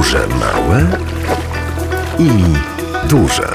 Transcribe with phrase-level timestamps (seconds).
[0.00, 0.86] Duże, małe
[2.18, 2.30] i
[3.08, 3.48] duże.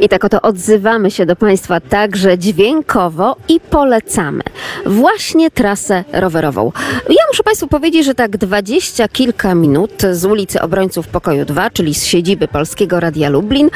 [0.00, 4.42] I tak oto odzywamy się do Państwa także dźwiękowo i polecamy
[4.86, 6.72] właśnie trasę rowerową.
[7.08, 11.94] Ja muszę Państwu powiedzieć, że tak dwadzieścia kilka minut z ulicy Obrońców Pokoju 2, czyli
[11.94, 13.70] z siedziby Polskiego Radia Lublin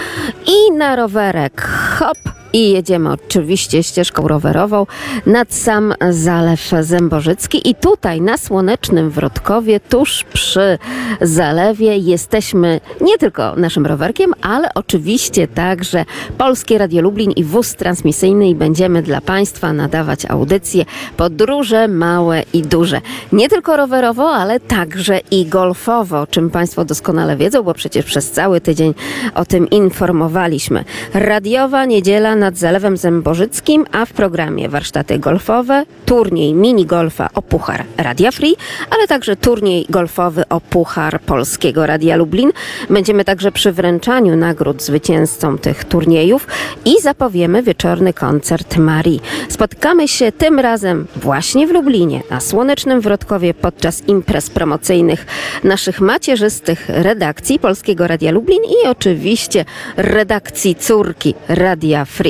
[0.47, 2.19] i na rowerek hop
[2.53, 4.87] i jedziemy oczywiście ścieżką rowerową
[5.27, 10.79] nad sam Zalew Zębożycki i tutaj na Słonecznym Wrotkowie, tuż przy
[11.21, 16.05] zalewie jesteśmy nie tylko naszym rowerkiem, ale oczywiście także
[16.39, 20.85] Polskie Radio Lublin i wóz transmisyjny i będziemy dla Państwa nadawać audycje
[21.17, 23.01] podróże małe i duże.
[23.33, 28.31] Nie tylko rowerowo, ale także i golfowo, o czym Państwo doskonale wiedzą, bo przecież przez
[28.31, 28.95] cały tydzień
[29.35, 30.85] o tym informowaliśmy.
[31.15, 37.85] Radiowa niedziela nad Zalewem Zębożyckim, a w programie warsztaty golfowe, turniej mini golfa o Puchar
[37.97, 38.57] Radia Free,
[38.91, 42.51] ale także turniej golfowy o Puchar Polskiego Radia Lublin.
[42.91, 46.47] Będziemy także przy wręczaniu nagród zwycięzcom tych turniejów
[46.85, 49.21] i zapowiemy wieczorny koncert Marii.
[49.49, 55.27] Spotkamy się tym razem właśnie w Lublinie, na Słonecznym Wrotkowie podczas imprez promocyjnych
[55.65, 59.65] naszych macierzystych redakcji Polskiego Radia Lublin i oczywiście
[59.97, 62.28] redakcji córki Radia Free.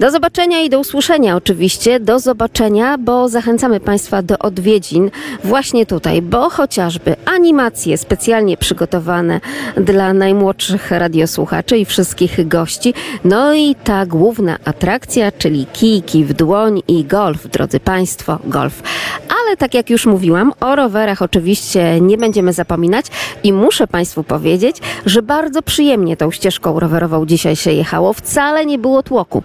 [0.00, 2.00] Do zobaczenia i do usłyszenia oczywiście.
[2.00, 5.10] Do zobaczenia, bo zachęcamy Państwa do odwiedzin
[5.44, 9.40] właśnie tutaj, bo chociażby animacje specjalnie przygotowane
[9.76, 16.82] dla najmłodszych radiosłuchaczy i wszystkich gości, no i ta główna atrakcja, czyli kijki w dłoń
[16.88, 18.82] i golf, drodzy Państwo, golf.
[19.28, 23.06] Ale tak jak już mówiłam, o rowerach oczywiście nie będziemy zapominać
[23.42, 24.76] i muszę Państwu powiedzieć,
[25.06, 28.12] że bardzo przyjemnie tą ścieżką rowerową dzisiaj się jechało.
[28.12, 29.37] Wcale nie było tłoku.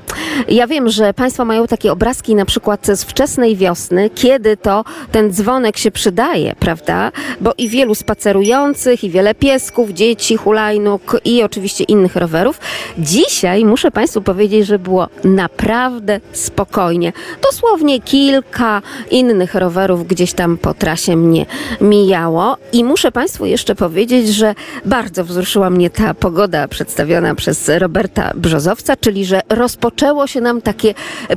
[0.50, 5.34] Ja wiem, że Państwo mają takie obrazki na przykład z wczesnej wiosny, kiedy to ten
[5.34, 7.12] dzwonek się przydaje, prawda?
[7.42, 12.60] Bo i wielu spacerujących, i wiele piesków, dzieci, hulajnóg i oczywiście innych rowerów.
[12.98, 17.14] Dzisiaj muszę Państwu powiedzieć, że było naprawdę spokojnie.
[17.42, 21.46] Dosłownie kilka innych rowerów gdzieś tam po trasie mnie
[21.82, 24.56] mijało i muszę Państwu jeszcze powiedzieć, że
[24.86, 29.42] bardzo wzruszyła mnie ta pogoda przedstawiona przez Roberta Brzozowca, czyli że
[29.84, 30.94] rozpoczęło się nam takie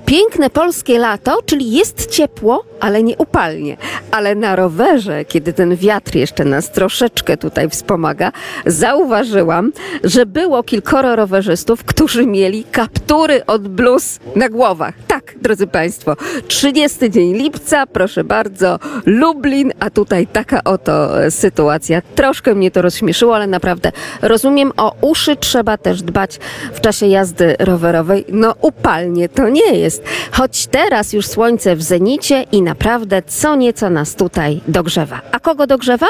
[0.06, 3.76] piękne polskie lato, czyli jest ciepło, ale nie upalnie.
[4.10, 8.32] Ale na rowerze, kiedy ten wiatr jeszcze nas troszeczkę tutaj wspomaga,
[8.66, 9.72] zauważyłam,
[10.04, 14.94] że było kilkoro rowerzystów, którzy mieli kaptury od bluz na głowach.
[15.06, 16.16] Tak, drodzy Państwo,
[16.48, 22.02] 30 dzień lipca, proszę bardzo, Lublin, a tutaj taka oto sytuacja.
[22.14, 23.92] Troszkę mnie to rozśmieszyło, ale naprawdę
[24.22, 26.38] rozumiem, o uszy trzeba też dbać
[26.72, 28.24] w czasie jazdy rowerowej.
[28.28, 30.02] No upalnie to nie jest.
[30.32, 35.20] Choć teraz już słońce w zenicie i naprawdę co nieco nas tutaj dogrzewa.
[35.32, 36.06] A kogo dogrzewa?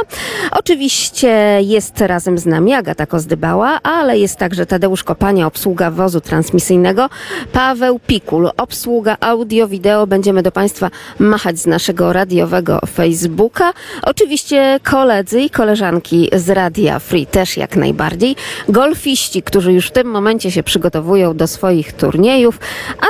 [0.50, 7.08] Oczywiście jest razem z nami Agata Kozdybała, ale jest także Tadeusz Kopania, obsługa wozu transmisyjnego,
[7.52, 10.06] Paweł Pikul, obsługa audio, wideo.
[10.06, 13.72] Będziemy do Państwa machać z naszego radiowego Facebooka.
[14.02, 18.36] Oczywiście koledzy i koleżanki z Radia Free też jak najbardziej.
[18.68, 22.58] Golfiści, którzy już w tym momencie się przygotowują do swoich turniejów,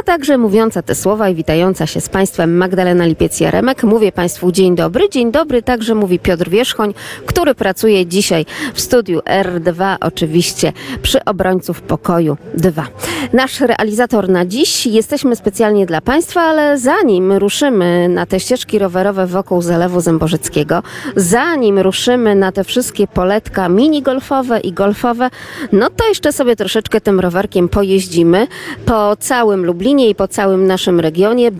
[0.01, 3.85] a także mówiąca te słowa i witająca się z Państwem Magdalena Lipiec-Jaremek.
[3.85, 5.09] Mówię Państwu dzień dobry.
[5.11, 6.95] Dzień dobry także mówi Piotr Wierzchoń,
[7.27, 12.87] który pracuje dzisiaj w studiu R2, oczywiście przy Obrońców Pokoju 2.
[13.33, 19.27] Nasz realizator na dziś jesteśmy specjalnie dla Państwa, ale zanim ruszymy na te ścieżki rowerowe
[19.27, 20.83] wokół Zalewu Zębożyckiego,
[21.17, 25.31] zanim ruszymy na te wszystkie poletka mini golfowe i golfowe,
[25.73, 28.47] no to jeszcze sobie troszeczkę tym rowerkiem pojeździmy
[28.87, 31.51] po całym Lublinie i po całym naszym regionie.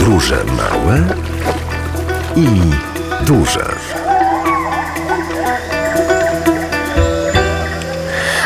[0.00, 1.02] Podróże małe
[2.36, 2.46] i
[3.26, 3.99] duże.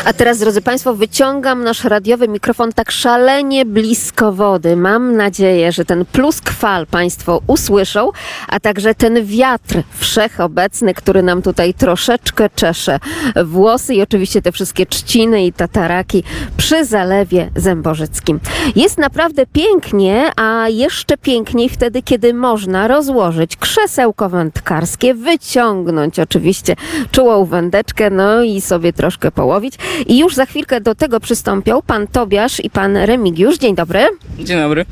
[0.05, 4.75] A teraz, drodzy Państwo, wyciągam nasz radiowy mikrofon tak szalenie blisko wody.
[4.75, 8.11] Mam nadzieję, że ten plusk fal Państwo usłyszą,
[8.47, 12.99] a także ten wiatr wszechobecny, który nam tutaj troszeczkę czesze
[13.45, 16.23] włosy i oczywiście te wszystkie trzciny i tataraki
[16.57, 18.39] przy Zalewie Zębożyckim.
[18.75, 26.75] Jest naprawdę pięknie, a jeszcze piękniej wtedy, kiedy można rozłożyć krzesełko wędkarskie, wyciągnąć oczywiście
[27.11, 29.77] czułą wędeczkę, no i sobie troszkę połowić.
[30.07, 33.57] I już za chwilkę do tego przystąpią pan Tobiasz i pan Remigiusz.
[33.57, 34.07] Dzień dobry.
[34.39, 34.85] Dzień dobry.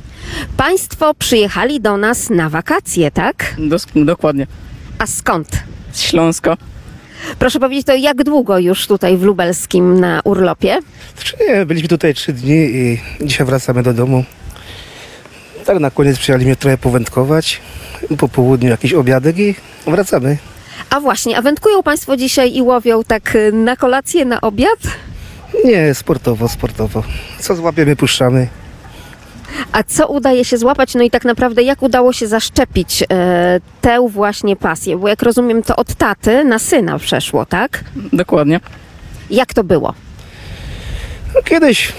[0.58, 3.56] Państwo przyjechali do nas na wakacje, tak?
[3.58, 4.48] Dos- dokładnie.
[5.00, 5.48] A skąd?
[5.92, 6.58] Z Śląska.
[7.40, 10.80] Proszę powiedzieć, to jak długo już tutaj w Lubelskim na urlopie?
[11.16, 14.24] Znaczy byliśmy tutaj trzy dni i dzisiaj wracamy do domu.
[15.66, 17.62] Tak na koniec przyjechali mnie trochę powędkować.
[18.18, 19.56] Po południu jakiś obiadek i
[19.88, 20.38] wracamy.
[20.90, 24.80] A właśnie, a wędkują Państwo dzisiaj i łowią tak y, na kolację, na obiad?
[25.66, 27.04] Nie, sportowo, sportowo.
[27.40, 28.48] Co złapiemy, puszczamy.
[29.72, 30.96] A co udaje się złapać?
[30.96, 34.98] No i tak naprawdę jak udało się zaszczepić e, tę właśnie pasję?
[34.98, 37.84] Bo jak rozumiem, to od taty na syna przeszło, tak?
[38.14, 38.60] Dokładnie.
[39.30, 39.94] Jak to było?
[41.36, 41.94] No, kiedyś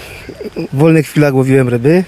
[0.73, 2.03] w wolnych chwilach łowiłem ryby.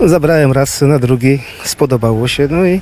[0.00, 2.80] Zabrałem raz na drugi, spodobało się, no i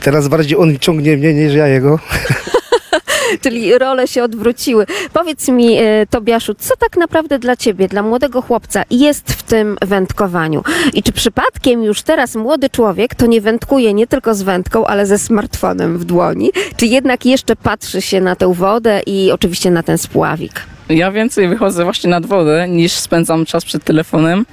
[0.00, 1.98] teraz bardziej on ciągnie mnie niż ja jego.
[3.42, 4.86] Czyli role się odwróciły.
[5.12, 9.76] Powiedz mi, e, Tobiaszu, co tak naprawdę dla ciebie, dla młodego chłopca jest w tym
[9.82, 10.62] wędkowaniu?
[10.94, 15.06] I czy przypadkiem już teraz młody człowiek to nie wędkuje nie tylko z wędką, ale
[15.06, 16.50] ze smartfonem w dłoni?
[16.76, 20.62] Czy jednak jeszcze patrzy się na tę wodę i oczywiście na ten spławik?
[20.88, 24.46] Ja więcej wychodzę właśnie nad wodę niż spędzam czas przed telefonem.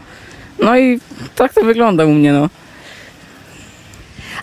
[0.60, 1.00] No i
[1.36, 2.50] tak to wygląda u mnie, no.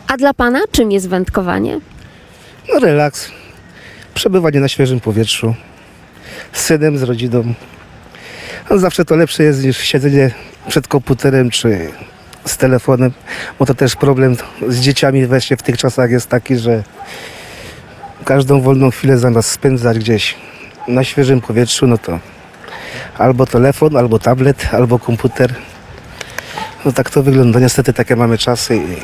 [0.08, 1.80] A dla pana czym jest wędkowanie?
[2.72, 3.30] No relaks,
[4.14, 5.54] przebywanie na świeżym powietrzu,
[6.52, 7.54] z synem, z rodziną.
[8.70, 10.30] No, zawsze to lepsze jest niż siedzenie
[10.68, 11.90] przed komputerem czy
[12.44, 13.12] z telefonem,
[13.58, 14.36] bo to też problem
[14.68, 16.82] z dzieciami właśnie w tych czasach jest taki, że
[18.24, 20.34] każdą wolną chwilę zamiast spędzać gdzieś
[20.88, 22.18] na świeżym powietrzu, no to
[23.18, 25.54] albo telefon, albo tablet, albo komputer.
[26.84, 27.60] No tak to wygląda.
[27.60, 28.96] Niestety takie mamy czasy i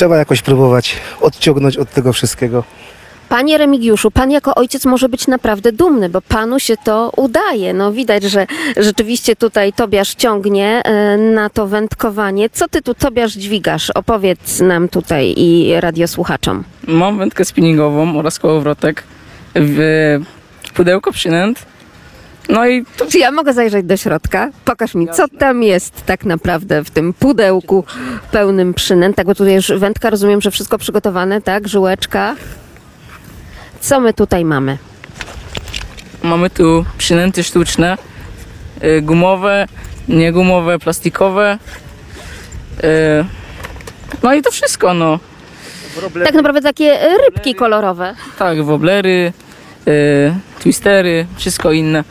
[0.00, 2.64] trzeba jakoś próbować odciągnąć od tego wszystkiego.
[3.28, 7.74] Panie Remigiuszu, pan jako ojciec może być naprawdę dumny, bo panu się to udaje.
[7.74, 12.50] No widać, że rzeczywiście tutaj Tobiasz ciągnie e, na to wędkowanie.
[12.50, 13.90] Co ty tu, Tobiasz, dźwigasz?
[13.90, 16.64] Opowiedz nam tutaj i radiosłuchaczom.
[16.86, 19.02] Mam wędkę spinningową oraz kołowrotek
[19.54, 20.18] w
[20.74, 21.66] pudełko przynęt.
[22.50, 24.50] No i to Czy ja mogę zajrzeć do środka?
[24.64, 27.84] Pokaż mi, co tam jest tak naprawdę w tym pudełku
[28.32, 29.16] pełnym przynęt.
[29.16, 31.68] Tak, bo tutaj już wędka, rozumiem, że wszystko przygotowane, tak?
[31.68, 32.36] Żyłeczka.
[33.80, 34.78] Co my tutaj mamy?
[36.22, 37.98] mamy tu przynęty sztuczne,
[38.84, 39.66] y, gumowe,
[40.08, 41.58] niegumowe, plastikowe.
[42.84, 43.24] Y,
[44.22, 45.18] No i to wszystko, no.
[46.24, 48.14] Tak naprawdę takie rybki kolorowe.
[48.38, 49.32] Tak, woblery,
[49.88, 52.04] y, twistery, wszystko inne.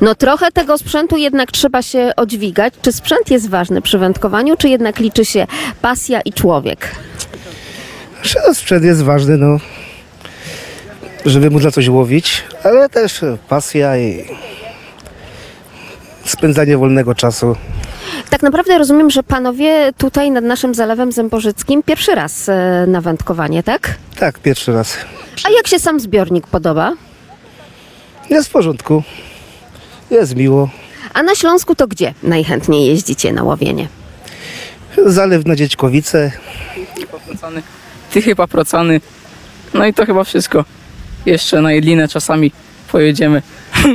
[0.00, 2.74] No trochę tego sprzętu jednak trzeba się odźwigać.
[2.82, 5.46] Czy sprzęt jest ważny przy wędkowaniu, czy jednak liczy się
[5.82, 6.94] pasja i człowiek?
[8.52, 9.58] Sprzęt jest ważny, no,
[11.26, 14.24] żeby móc dla coś łowić, ale też pasja i
[16.24, 17.56] spędzanie wolnego czasu.
[18.30, 23.62] Tak naprawdę rozumiem, że panowie tutaj nad naszym Zalewem Zębożyckim pierwszy raz e, na wędkowanie,
[23.62, 23.94] tak?
[24.18, 24.96] Tak, pierwszy raz.
[25.46, 26.92] A jak się sam zbiornik podoba?
[28.30, 29.02] Jest w porządku.
[30.10, 30.68] Jest miło.
[31.14, 33.88] A na Śląsku to gdzie najchętniej jeździcie na łowienie?
[35.06, 36.32] Zalew na Dzieczkowice.
[37.12, 37.62] Paprocany,
[38.12, 39.00] tychy paprocany.
[39.74, 40.64] No i to chyba wszystko.
[41.26, 42.52] Jeszcze na Jedlinę czasami
[42.92, 43.42] pojedziemy.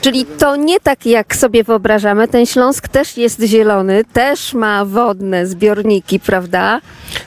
[0.00, 5.46] Czyli to nie tak jak sobie wyobrażamy, ten Śląsk też jest zielony, też ma wodne
[5.46, 6.80] zbiorniki, prawda?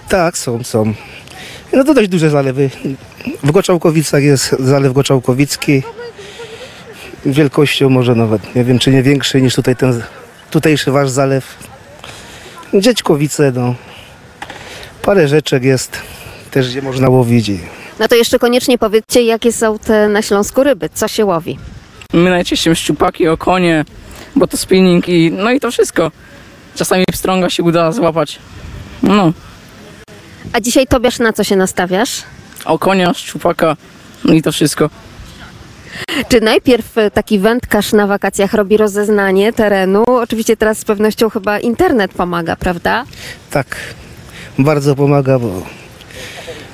[0.09, 0.93] Tak, są, są.
[1.73, 2.69] No to dość duże zalewy.
[3.43, 5.83] W Goczałkowicach jest zalew Goczałkowicki.
[7.25, 10.03] Wielkością może nawet, nie wiem czy nie większy niż tutaj ten
[10.51, 11.55] tutejszy wasz zalew.
[12.73, 13.75] Dzieczkowice, no.
[15.01, 15.99] Parę rzeczek jest
[16.51, 17.51] też gdzie można łowić.
[17.99, 21.59] No to jeszcze koniecznie powiedzcie, jakie są te na Śląsku ryby, co się łowi.
[22.13, 23.85] My najczęściej szczupaki, okonie,
[24.35, 26.11] bo to spinning i no i to wszystko.
[26.75, 28.39] Czasami pstrąga się uda złapać.
[29.03, 29.33] No,
[30.53, 32.23] A dzisiaj Tobiasz na co się nastawiasz?
[32.65, 33.77] okonia, szczupaka,
[34.23, 34.89] no i to wszystko.
[36.27, 40.03] Czy najpierw e, taki wędkarz na wakacjach robi rozeznanie terenu?
[40.07, 43.05] Oczywiście teraz z pewnością chyba internet pomaga, prawda?
[43.51, 43.77] tak,
[44.59, 45.61] bardzo pomaga, bo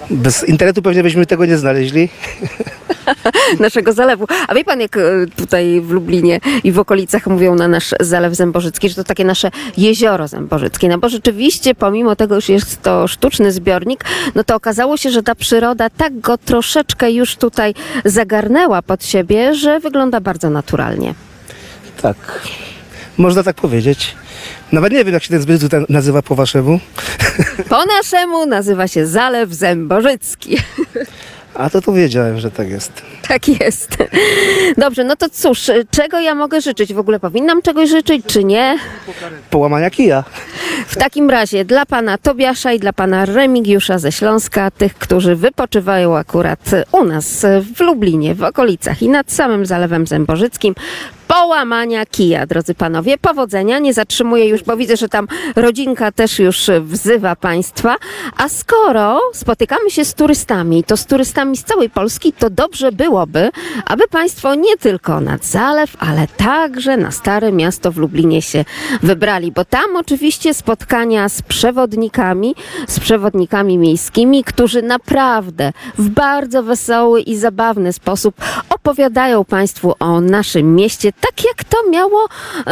[0.10, 2.10] bez internetu pewnie byśmy tego nie znaleźli.
[3.60, 4.25] Naszego zalewu.
[4.48, 5.01] A wie pan, jak e,
[5.36, 9.51] tutaj w Lublinie i w okolicach mówią na nasz Zalew Zębożycki, że to takie nasze
[9.78, 10.89] jezioro zębożyckie.
[10.89, 15.24] No bo rzeczywiście, pomimo tego, że jest to sztuczny zbiornik, no to okazało się, że
[15.24, 17.74] ta przyroda tak go troszeczkę już tutaj
[18.06, 21.13] zagarnęła pod siebie, że wygląda bardzo naturalnie.
[22.01, 22.42] Tak,
[23.18, 24.16] można tak powiedzieć.
[24.72, 26.80] Nawet nie wiem, jak się ten zbyt nazywa po waszemu.
[27.70, 30.58] Po naszemu nazywa się Zalew Zębożycki.
[31.60, 33.01] A to to wiedziałem, że tak jest.
[33.28, 33.98] Tak jest.
[34.78, 36.94] Dobrze, no to cóż, czego ja mogę życzyć?
[36.94, 38.78] W ogóle powinnam czegoś życzyć, czy nie?
[39.50, 40.24] Połamania kija.
[40.88, 46.18] W takim razie dla pana Tobiasza i dla pana Remigiusza ze Śląska, tych, którzy wypoczywają
[46.18, 50.75] akurat u nas w Lublinie, w okolicach i nad samym Zalewem Zębożyckim,
[51.28, 53.18] połamania kija, drodzy panowie.
[53.18, 57.96] Powodzenia, nie zatrzymuję już, bo widzę, że tam rodzinka też już wzywa państwa.
[58.38, 63.50] A skoro spotykamy się z turystami, to z turystami z całej Polski, to dobrze byłoby,
[63.86, 68.65] aby państwo nie tylko nad Zalew, ale także na Stare Miasto w Lublinie się
[69.03, 72.56] wybrali, bo tam oczywiście spotkania z przewodnikami,
[72.88, 78.36] z przewodnikami miejskimi, którzy naprawdę w bardzo wesoły i zabawny sposób
[78.84, 82.28] opowiadają państwu o naszym mieście, tak jak to miało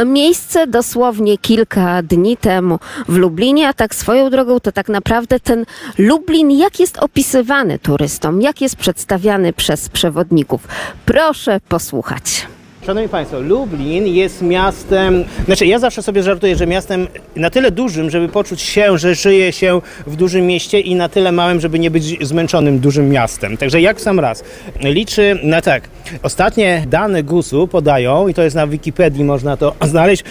[0.06, 5.66] miejsce dosłownie kilka dni temu w Lublinie, a tak swoją drogą to tak naprawdę ten
[5.98, 10.68] Lublin, jak jest opisywany turystom, jak jest przedstawiany przez przewodników.
[11.06, 12.48] Proszę posłuchać.
[12.88, 18.10] Szanowni Państwo, Lublin jest miastem, znaczy ja zawsze sobie żartuję, że miastem na tyle dużym,
[18.10, 21.92] żeby poczuć się, że żyje się w dużym mieście i na tyle małym, żeby nie
[21.92, 23.58] być zmęczonym dużym miastem.
[23.58, 24.44] Także jak w sam raz
[24.82, 25.90] liczy, no tak,
[26.24, 30.24] ostatnie dane GUS-u podają, i to jest na Wikipedii, można to znaleźć,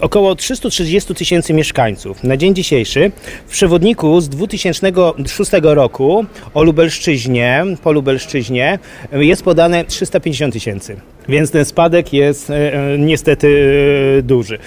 [0.00, 2.24] około 330 tysięcy mieszkańców.
[2.24, 3.12] Na dzień dzisiejszy
[3.46, 8.78] w przewodniku z 2006 roku o Lubelszczyźnie, po Lubelszczyźnie
[9.12, 10.96] jest podane 350 tysięcy.
[11.28, 13.72] Więc ten spadek jest e, e, niestety
[14.18, 14.58] e, duży.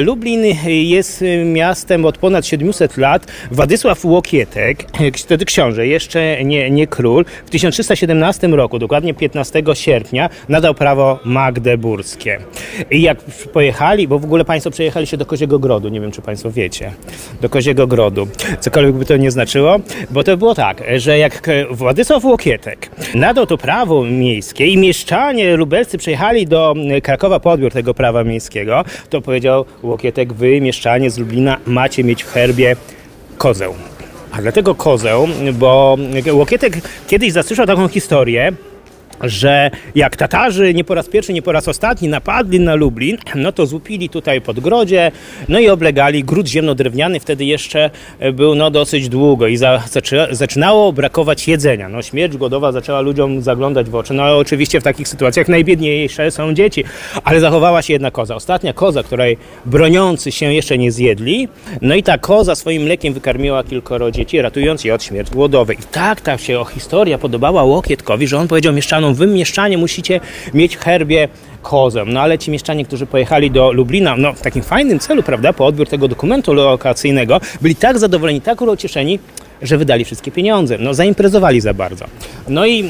[0.00, 3.26] Lublin jest miastem od ponad 700 lat.
[3.50, 4.86] Władysław Łokietek,
[5.16, 12.38] wtedy książę, jeszcze nie, nie król, w 1317 roku, dokładnie 15 sierpnia, nadał prawo magdeburskie.
[12.90, 13.18] I jak
[13.52, 16.92] pojechali, bo w ogóle państwo przejechaliście do Koziego Grodu, nie wiem czy państwo wiecie,
[17.40, 18.28] do Koziego Grodu,
[18.60, 19.76] cokolwiek by to nie znaczyło,
[20.10, 25.56] bo to było tak, że jak Władysław Łokietek nadał to prawo miejskie i mieszczanie
[25.88, 31.18] lubelscy przyjechali do Krakowa po odbiór tego prawa miejskiego, to powiedział Łokietek, wy mieszczanie z
[31.18, 32.76] Lublina macie mieć w herbie
[33.38, 33.68] kozę.
[34.32, 35.96] A dlatego kozę, bo
[36.32, 38.52] Łokietek kiedyś zasłyszał taką historię,
[39.20, 43.52] że jak Tatarzy nie po raz pierwszy, nie po raz ostatni napadli na Lublin, no
[43.52, 45.12] to złupili tutaj podgrodzie,
[45.48, 47.90] no i oblegali gród ziemnodrewniany, wtedy jeszcze
[48.32, 49.82] był no dosyć długo i za,
[50.30, 51.88] zaczynało brakować jedzenia.
[51.88, 54.14] No śmierć głodowa zaczęła ludziom zaglądać w oczy.
[54.14, 56.84] No oczywiście w takich sytuacjach najbiedniejsze są dzieci,
[57.24, 58.34] ale zachowała się jedna koza.
[58.34, 61.48] Ostatnia koza, której broniący się jeszcze nie zjedli,
[61.82, 65.76] no i ta koza swoim mlekiem wykarmiła kilkoro dzieci, ratując je od śmierci głodowej.
[65.80, 70.20] I tak ta się o historia podobała Łokietkowi, że on powiedział mieszczanom, wy mieszczanie musicie
[70.54, 71.28] mieć w herbie
[71.62, 72.04] kozę.
[72.06, 75.66] No ale ci mieszczanie, którzy pojechali do Lublina, no w takim fajnym celu, prawda, po
[75.66, 79.18] odbiór tego dokumentu lokacyjnego, byli tak zadowoleni, tak urocieszeni,
[79.62, 80.78] że wydali wszystkie pieniądze.
[80.78, 82.04] No zaimprezowali za bardzo.
[82.48, 82.88] No i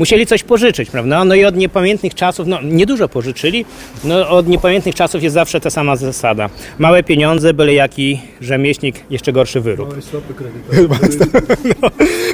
[0.00, 1.24] musieli coś pożyczyć, prawda?
[1.24, 3.64] No i od niepamiętnych czasów, no niedużo pożyczyli,
[4.04, 6.50] no od niepamiętnych czasów jest zawsze ta sama zasada.
[6.78, 9.94] Małe pieniądze, byle jaki rzemieślnik, jeszcze gorszy wyrób.
[11.82, 11.90] No,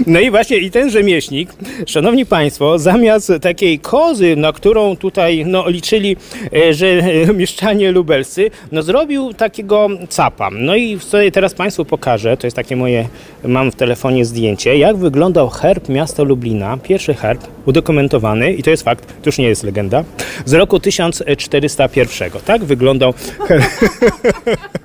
[0.07, 1.51] no i właśnie i ten rzemieślnik,
[1.87, 6.17] szanowni państwo, zamiast takiej kozy, na którą tutaj no, liczyli,
[6.55, 10.51] e, że e, mieszczanie lubelscy, no zrobił takiego capa.
[10.51, 13.09] No i sobie teraz państwu pokażę, to jest takie moje,
[13.45, 18.83] mam w telefonie zdjęcie, jak wyglądał herb miasta Lublina, pierwszy herb udokumentowany, i to jest
[18.83, 20.05] fakt, to już nie jest legenda,
[20.45, 22.31] z roku 1401.
[22.45, 23.15] Tak wyglądał.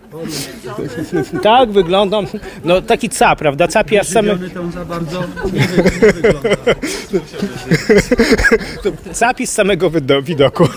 [1.43, 2.23] tak wyglądał,
[2.65, 3.67] no taki cap, prawda?
[3.67, 4.01] Cap ja
[4.53, 5.23] tam za bardzo
[5.53, 6.49] nie wy- nie wygląda.
[9.13, 9.89] Zapis samego
[10.23, 10.67] widoku.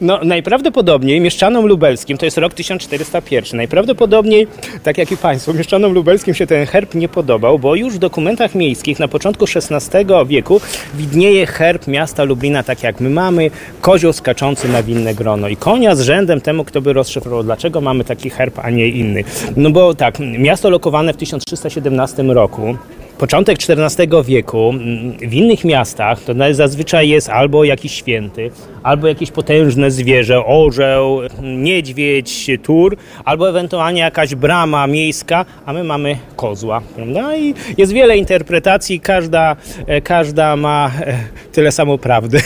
[0.00, 4.46] No, najprawdopodobniej mieszczanom lubelskim, to jest rok 1401, najprawdopodobniej,
[4.82, 8.54] tak jak i Państwu, mieszczanom lubelskim się ten herb nie podobał, bo już w dokumentach
[8.54, 10.60] miejskich na początku XVI wieku
[10.94, 13.50] widnieje herb miasta Lublina, tak jak my mamy,
[13.80, 18.04] kozioł skaczący na winne grono i konia z rzędem temu, kto by rozszyfrował, dlaczego mamy
[18.10, 19.24] taki herb, a nie inny.
[19.56, 22.76] No bo tak, miasto lokowane w 1317 roku,
[23.20, 28.50] Początek XIV wieku mm, w innych miastach to zazwyczaj jest albo jakiś święty,
[28.82, 36.16] albo jakieś potężne zwierzę, orzeł, niedźwiedź, tur, albo ewentualnie jakaś brama miejska, a my mamy
[36.36, 36.80] kozła.
[36.96, 37.36] Prawda?
[37.36, 41.18] I jest wiele interpretacji, każda, e, każda ma e,
[41.52, 42.40] tyle samo prawdy.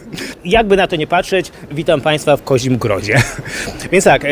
[0.44, 3.16] Jakby na to nie patrzeć, witam Państwa w Kozim Grodzie.
[3.92, 4.22] Więc tak,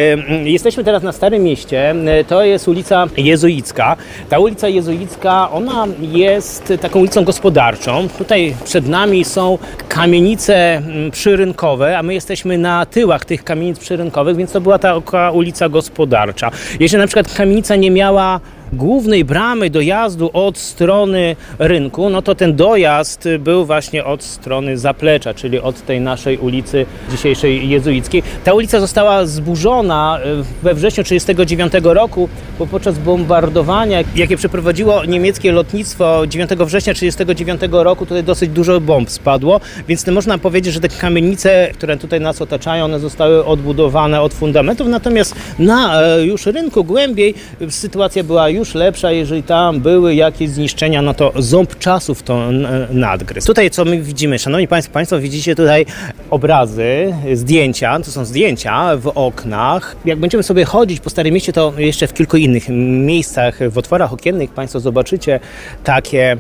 [0.45, 3.97] jesteśmy teraz na Starym Mieście, e, to jest ulica Jezuicka.
[4.28, 8.09] Ta ulica Jezuicka, ona jest taką ulicą gospodarczą.
[8.18, 14.37] Tutaj przed nami są kamienice mm, przyrynkowe, a my jesteśmy na tyłach tych kamienic przyrynkowych,
[14.37, 16.50] więc to była taka ulica gospodarcza.
[16.80, 18.40] Jeżeli na przykład kamienica nie miała
[18.73, 25.35] głównej bramy dojazdu od strony rynku, no to ten dojazd był właśnie od strony zaplecza,
[25.35, 28.23] czyli od tej naszej ulicy dzisiejszej jezuickiej.
[28.45, 35.53] Ta ulica została zburzona e, we wrześniu 1939 roku, bo podczas bombardowania, jakie przeprowadziło niemieckie
[35.53, 40.89] lotnictwo 9 września 1939 roku, tutaj dosyć dużo bomb spadło, więc można powiedzieć, że te
[40.89, 46.85] kamienice, które tutaj nas otaczają, one zostały odbudowane od fundamentów, natomiast na e, już rynku
[46.85, 47.35] głębiej
[47.69, 52.67] sytuacja była już lepsza, jeżeli tam były jakieś zniszczenia, no to ząb czasów to n-
[52.91, 53.47] nadgryzł.
[53.47, 55.87] Tutaj co my widzimy, szanowni państwo, państwo widzicie tutaj
[56.31, 59.97] obrazy, zdjęcia, to są zdjęcia w oknach.
[60.05, 62.69] Jak będziemy sobie chodzić po Starym Mieście, to jeszcze w kilku innych
[63.07, 65.41] miejscach, w otworach okiennych państwo zobaczycie
[65.85, 66.37] takie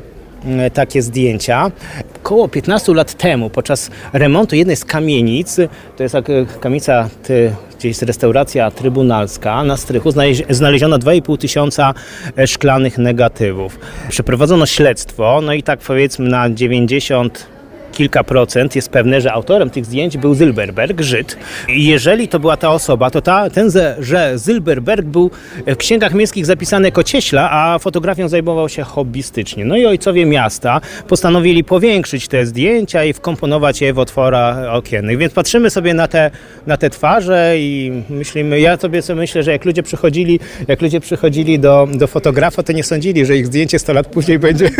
[0.74, 1.70] takie zdjęcia.
[2.16, 5.56] Około 15 lat temu, podczas remontu jednej z kamienic,
[5.96, 7.52] to jest jak, e, kamienica, ty,
[7.84, 10.10] jest restauracja trybunalska, na strychu
[10.50, 11.94] znaleziono 2,5 tysiąca
[12.38, 13.78] e, szklanych negatywów.
[14.08, 17.57] Przeprowadzono śledztwo, no i tak powiedzmy na 90
[17.98, 21.36] kilka procent jest pewne, że autorem tych zdjęć był Zylberberg, Żyd.
[21.68, 25.30] I jeżeli to była ta osoba, to ta, ten, że Zylberberg był
[25.66, 29.64] w księgach miejskich zapisany jako cieśla, a fotografią zajmował się hobbystycznie.
[29.64, 35.18] No i ojcowie miasta postanowili powiększyć te zdjęcia i wkomponować je w otwora okiennych.
[35.18, 36.30] Więc patrzymy sobie na te,
[36.66, 41.58] na te twarze i myślimy, ja sobie, myślę, że jak ludzie przychodzili, jak ludzie przychodzili
[41.58, 44.70] do, do fotografa, to nie sądzili, że ich zdjęcie 100 lat później będzie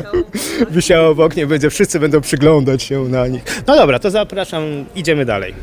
[0.70, 3.62] wisiało w oknie, będzie, wszyscy będą przyglądać się na nich.
[3.66, 5.54] No dobra, to zapraszam, idziemy dalej.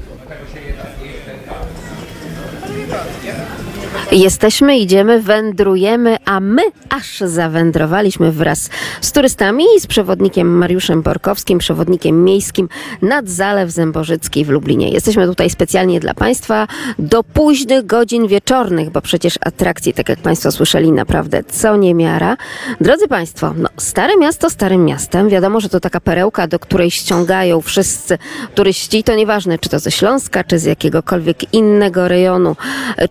[4.11, 8.69] Jesteśmy, idziemy, wędrujemy, a my aż zawędrowaliśmy wraz
[9.01, 12.69] z turystami i z przewodnikiem Mariuszem Borkowskim, przewodnikiem miejskim
[13.01, 14.89] nad Zalew Zębożycki w Lublinie.
[14.89, 16.67] Jesteśmy tutaj specjalnie dla Państwa
[16.99, 22.37] do późnych godzin wieczornych, bo przecież atrakcji, tak jak Państwo słyszeli, naprawdę co niemiara.
[22.81, 25.29] Drodzy Państwo, no, Stare Miasto starym miastem.
[25.29, 28.17] Wiadomo, że to taka perełka, do której ściągają wszyscy
[28.55, 29.03] turyści.
[29.03, 32.55] To nieważne, czy to ze Śląska, czy z jakiegokolwiek innego rejonu,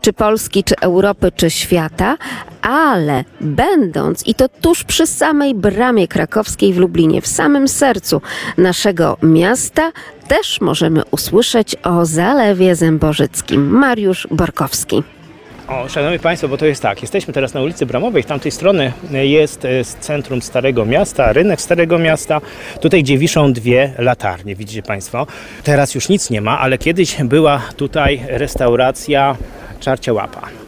[0.01, 2.17] czy Polski, czy Europy, czy świata,
[2.63, 8.21] ale będąc i to tuż przy samej bramie krakowskiej w Lublinie, w samym sercu
[8.59, 9.93] naszego miasta,
[10.29, 13.69] też możemy usłyszeć o Zalewie Zębożyckim.
[13.69, 15.03] Mariusz Borkowski.
[15.69, 18.93] O, szanowni Państwo, bo to jest tak, jesteśmy teraz na ulicy Bramowej, z tamtej strony
[19.13, 22.41] jest e, centrum Starego Miasta, rynek Starego Miasta,
[22.81, 25.27] tutaj gdzie wiszą dwie latarnie, widzicie Państwo.
[25.63, 29.37] Teraz już nic nie ma, ale kiedyś była tutaj restauracja
[29.81, 30.64] Czarcia Łapa.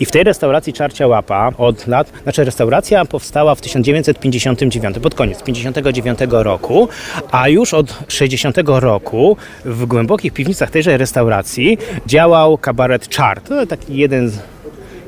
[0.00, 5.42] I w tej restauracji Czarcia Łapa od lat, znaczy restauracja powstała w 1959, pod koniec
[5.42, 6.88] 59 roku,
[7.30, 13.40] a już od 60 roku w głębokich piwnicach tejże restauracji działał kabaret Czar.
[13.40, 14.38] To taki jeden z,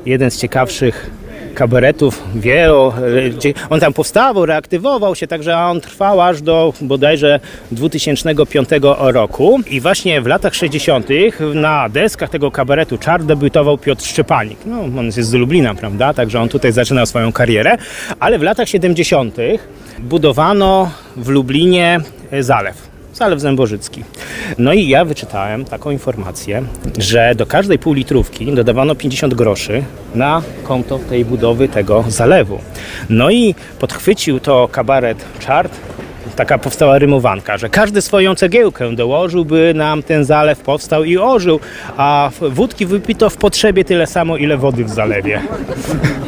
[0.05, 1.11] jeden z ciekawszych
[1.51, 7.39] kabaretów gdzie On tam powstawał, reaktywował się, także on trwał aż do bodajże
[7.71, 9.59] 2005 roku.
[9.69, 11.07] I właśnie w latach 60.
[11.53, 14.57] na deskach tego kabaretu Czar debiutował Piotr Szczepanik.
[14.65, 16.13] No, on jest z Lublina, prawda?
[16.13, 17.77] Także on tutaj zaczynał swoją karierę.
[18.19, 19.37] Ale w latach 70.
[19.99, 21.99] budowano w Lublinie
[22.39, 22.90] zalew.
[23.13, 24.03] Zalew Zębożycki.
[24.57, 26.63] No i ja wyczytałem taką informację,
[26.97, 29.83] że do każdej pół litrówki dodawano 50 groszy
[30.15, 32.59] na konto tej budowy tego zalewu.
[33.09, 35.79] No i podchwycił to kabaret Czart,
[36.35, 41.59] taka powstała rymowanka, że każdy swoją cegiełkę dołożył, by nam ten zalew powstał i ożył,
[41.97, 45.41] a wódki wypito w potrzebie tyle samo, ile wody w zalewie.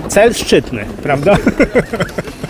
[0.08, 1.38] Cel szczytny, prawda?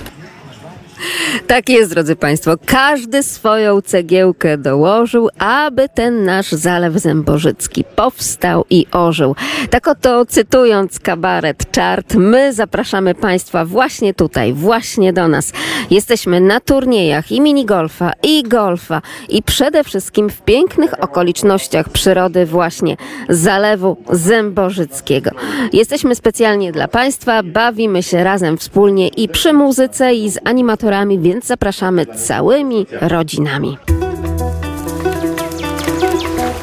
[1.47, 2.51] Tak jest, drodzy Państwo.
[2.65, 9.35] Każdy swoją cegiełkę dołożył, aby ten nasz Zalew Zębożycki powstał i ożył.
[9.69, 15.53] Tak oto cytując kabaret Czart, my zapraszamy Państwa właśnie tutaj, właśnie do nas.
[15.91, 22.97] Jesteśmy na turniejach i minigolfa, i golfa, i przede wszystkim w pięknych okolicznościach przyrody właśnie
[23.29, 25.31] Zalewu Zębożyckiego.
[25.73, 31.45] Jesteśmy specjalnie dla Państwa, bawimy się razem wspólnie i przy muzyce, i z animatorami, więc
[31.45, 33.77] zapraszamy całymi rodzinami.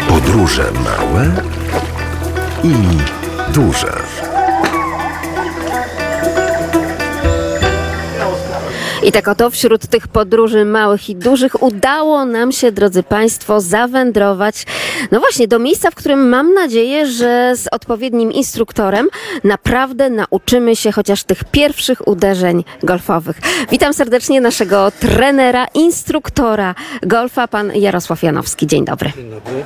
[0.08, 1.30] Podróże małe
[2.64, 2.74] i
[3.54, 3.92] duże.
[9.02, 14.66] I tak oto wśród tych podróży małych i dużych udało nam się, drodzy Państwo, zawędrować,
[15.10, 19.08] no właśnie, do miejsca, w którym mam nadzieję, że z odpowiednim instruktorem
[19.44, 23.40] naprawdę nauczymy się chociaż tych pierwszych uderzeń golfowych.
[23.70, 28.66] Witam serdecznie naszego trenera, instruktora golfa, pan Jarosław Janowski.
[28.66, 29.12] Dzień dobry.
[29.16, 29.64] Dzień dobry.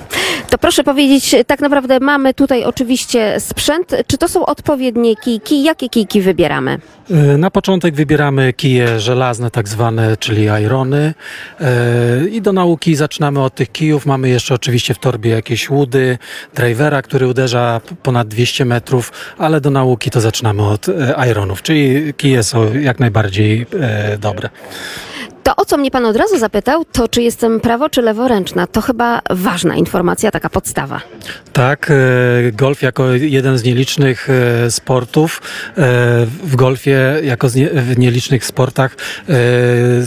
[0.50, 3.94] To proszę powiedzieć, tak naprawdę mamy tutaj oczywiście sprzęt.
[4.06, 5.62] Czy to są odpowiednie kijki?
[5.62, 6.78] Jakie kijki wybieramy?
[7.10, 11.14] E, Na początek wybieramy kije żelazne, tak zwane, czyli irony.
[11.60, 14.06] E, I do nauki zaczynamy od tych kijów.
[14.06, 16.18] Mamy jeszcze oczywiście w torbie jakieś łudy,
[16.54, 22.14] drivera, który uderza ponad 200 metrów, ale do nauki to zaczynamy od e, ironów, czyli
[22.14, 23.66] kije są jak najbardziej
[24.18, 24.48] dobre.
[25.44, 28.66] To, o co mnie pan od razu zapytał, to czy jestem prawo czy leworęczna.
[28.66, 31.00] To chyba ważna informacja, taka podstawa.
[31.52, 35.72] Tak, e, golf jako jeden z nielicznych e, sportów, e,
[36.26, 38.96] w golfie jako w nielicznych sportach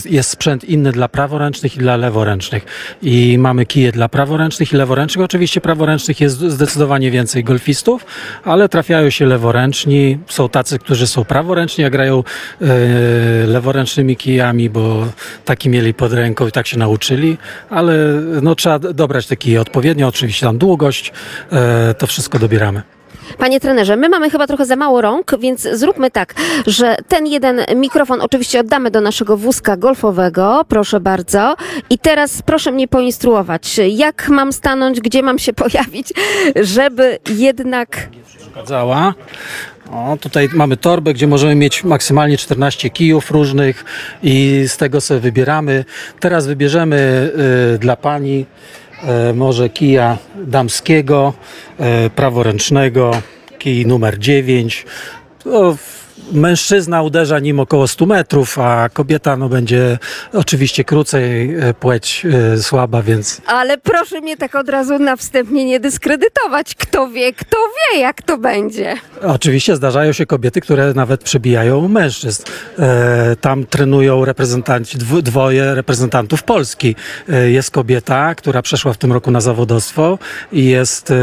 [0.06, 2.66] jest sprzęt inny dla praworęcznych i dla leworęcznych.
[3.02, 5.26] I mamy kije dla praworęcznych i leworęcznych.
[5.26, 8.06] Oczywiście praworęcznych jest zdecydowanie więcej golfistów,
[8.44, 10.20] ale trafiają się leworęczni.
[10.28, 12.24] Są tacy, którzy są praworęczni, a grają
[13.48, 15.06] leworęcznymi kijami, bo
[15.46, 17.38] taki mieli pod ręką i tak się nauczyli,
[17.70, 17.94] ale
[18.42, 21.14] no, trzeba dobrać te kije odpowiednio, oczywiście tam długość,
[21.52, 22.82] e, to wszystko dobieramy.
[23.38, 26.34] Panie trenerze, my mamy chyba trochę za mało rąk, więc zróbmy tak,
[26.68, 31.56] że ten jeden mikrofon oczywiście oddamy do naszego wózka golfowego, proszę bardzo.
[31.90, 36.14] I teraz proszę mnie poinstruować, jak mam stanąć, gdzie mam się pojawić,
[36.56, 38.10] żeby jednak
[38.58, 39.14] Przeszkadzała.
[39.92, 43.86] O, tutaj mamy torbę, gdzie możemy mieć maksymalnie 14 kijów różnych
[44.24, 45.86] i z tego sobie wybieramy.
[46.20, 47.32] Teraz wybierzemy
[47.76, 48.46] y, dla pani
[49.30, 51.34] y, może kija damskiego,
[52.06, 53.12] y, praworęcznego,
[53.60, 54.86] kij numer 9.
[55.46, 55.76] O,
[56.32, 60.00] Mężczyzna uderza nim około 100 metrów, a kobieta no, będzie
[60.34, 65.66] oczywiście krócej, y, płeć y, słaba, więc Ale proszę mnie tak od razu na wstępnie
[65.66, 66.76] nie dyskredytować.
[66.76, 68.96] Kto wie, kto wie, jak to będzie.
[69.22, 72.44] Oczywiście zdarzają się kobiety, które nawet przebijają mężczyzn.
[72.80, 76.96] E, tam trenują reprezentanci, dw- dwoje reprezentantów Polski.
[77.30, 80.20] E, jest kobieta, która przeszła w tym roku na zawodowstwo
[80.52, 81.16] i jest e,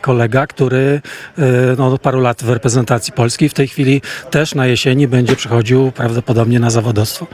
[0.00, 1.00] kolega, który
[1.38, 1.42] e,
[1.78, 3.48] no, od paru lat w reprezentacji Polski.
[3.48, 7.26] W tej chwili też na jesieni będzie przechodził prawdopodobnie na zawodowstwo.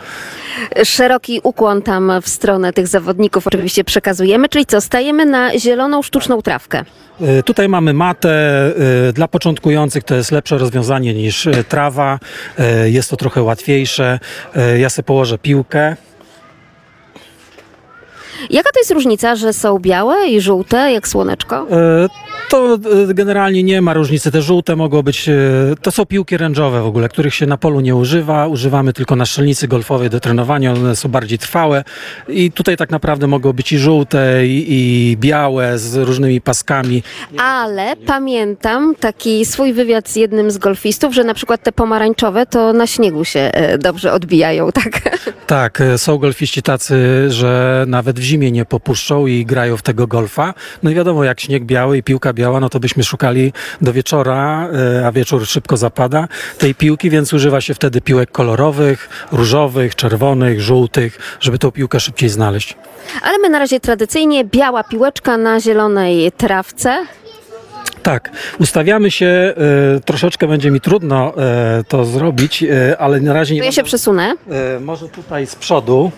[0.85, 6.42] Szeroki ukłon tam w stronę tych zawodników oczywiście przekazujemy, czyli co, stajemy na zieloną sztuczną
[6.42, 6.85] trawkę.
[7.20, 8.30] E, Tutaj mamy matę.
[9.09, 12.18] e, Dla początkujących to jest lepsze rozwiązanie niż e, trawa.
[12.85, 14.18] Jest to trochę łatwiejsze.
[14.78, 15.96] Ja sobie położę piłkę.
[18.50, 21.66] Jaka to jest różnica, że są białe i żółte, jak słoneczko?
[21.70, 22.09] E,
[22.48, 24.30] To e, generalnie nie ma różnicy.
[24.30, 25.33] Te żółte mogą być, e,
[25.83, 28.46] to są piłki ręczowe w ogóle, których się na polu nie używa.
[28.46, 30.72] Używamy tylko na strzelnicy golfowej do trenowania.
[30.72, 31.85] One są bardziej trwałe
[32.28, 37.02] i tutaj tak naprawdę mogą być i żółte, i, i białe z różnymi paskami.
[37.38, 42.72] Ale pamiętam taki swój wywiad z jednym z golfistów, że na przykład te pomarańczowe to
[42.72, 45.00] na śniegu się e, dobrze odbijają, tak?
[45.46, 50.07] Tak, e, są golfiści tacy, że nawet w zimie nie popuszczą i grają w tego
[50.07, 50.54] golfa.
[50.83, 54.68] No i wiadomo, jak śnieg biały i piłka biała, no to byśmy szukali do wieczora,
[55.01, 60.61] e, a wieczór szybko zapada, tej piłki, więc używa się wtedy piłek kolorowych, różowych, czerwonych,
[60.61, 62.77] żółtych, żeby tą piłkę szybciej znaleźć.
[63.23, 67.07] Ale my na razie tradycyjnie biała piłeczka na zielonej trawce.
[68.05, 69.55] Tak, ustawiamy się, e,
[70.05, 73.83] troszeczkę będzie mi trudno e, to zrobić, e, ale na razie nie To ja się
[73.83, 74.35] przesunę.
[74.81, 76.11] Może tutaj z przodu,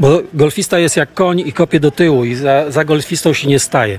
[0.00, 3.58] bo golfista jest jak koń i kopie do tyłu i za, za golfistą się nie
[3.58, 3.98] staje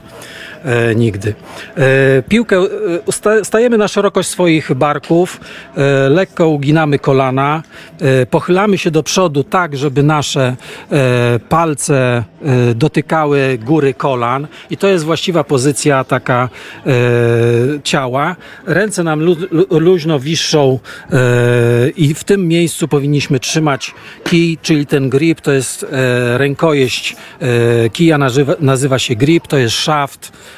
[0.64, 1.34] e, nigdy.
[1.78, 5.40] E, piłkę e, stajemy na szerokość swoich barków,
[5.76, 7.64] e, lekko uginamy kolana,
[8.02, 10.56] e, pochylamy się do przodu tak, żeby nasze
[11.50, 12.24] palce
[12.76, 16.50] dotykały góry kolan i to jest właściwa pozycja taka
[17.84, 18.36] ciała.
[18.66, 20.80] Ręce nam lu, lu, luźno wiszą
[21.96, 23.94] i w tym miejscu powinniśmy trzymać
[24.24, 25.86] kij, czyli ten grip, to jest
[26.36, 27.16] rękojeść
[27.94, 30.51] kija, nazywa, nazywa się grip, to jest szaft, e,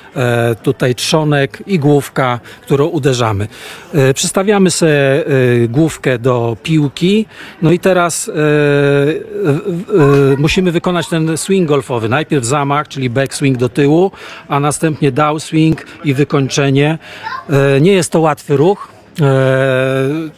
[0.64, 3.48] tutaj trzonek i główka, którą uderzamy.
[3.94, 7.26] E, Przystawiamy sobie e, główkę do piłki,
[7.62, 8.36] no i teraz e, e,
[10.34, 12.10] e, musimy wykonać ten swing golfowy.
[12.10, 14.12] Najpierw zamach, czyli backswing do tyłu,
[14.48, 16.98] a następnie downswing i wykończenie.
[17.50, 18.93] E, Nie jest to łatwy ruch, E,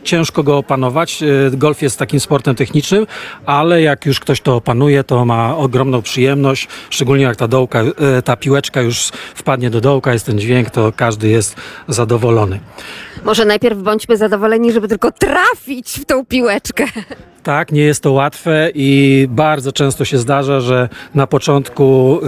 [0.03, 1.23] ciężko go opanować.
[1.23, 3.07] E, golf jest takim sportem technicznym,
[3.45, 8.21] ale jak już ktoś to opanuje, to ma ogromną przyjemność, szczególnie jak ta dołka, e,
[8.21, 11.55] ta piłeczka już wpadnie do dołka, jest ten dźwięk, to każdy jest
[11.87, 12.59] zadowolony.
[13.23, 16.85] Może najpierw bądźmy zadowoleni, żeby tylko trafić w tą piłeczkę.
[17.45, 22.19] Tak, nie jest to łatwe i bardzo często się zdarza, że na początku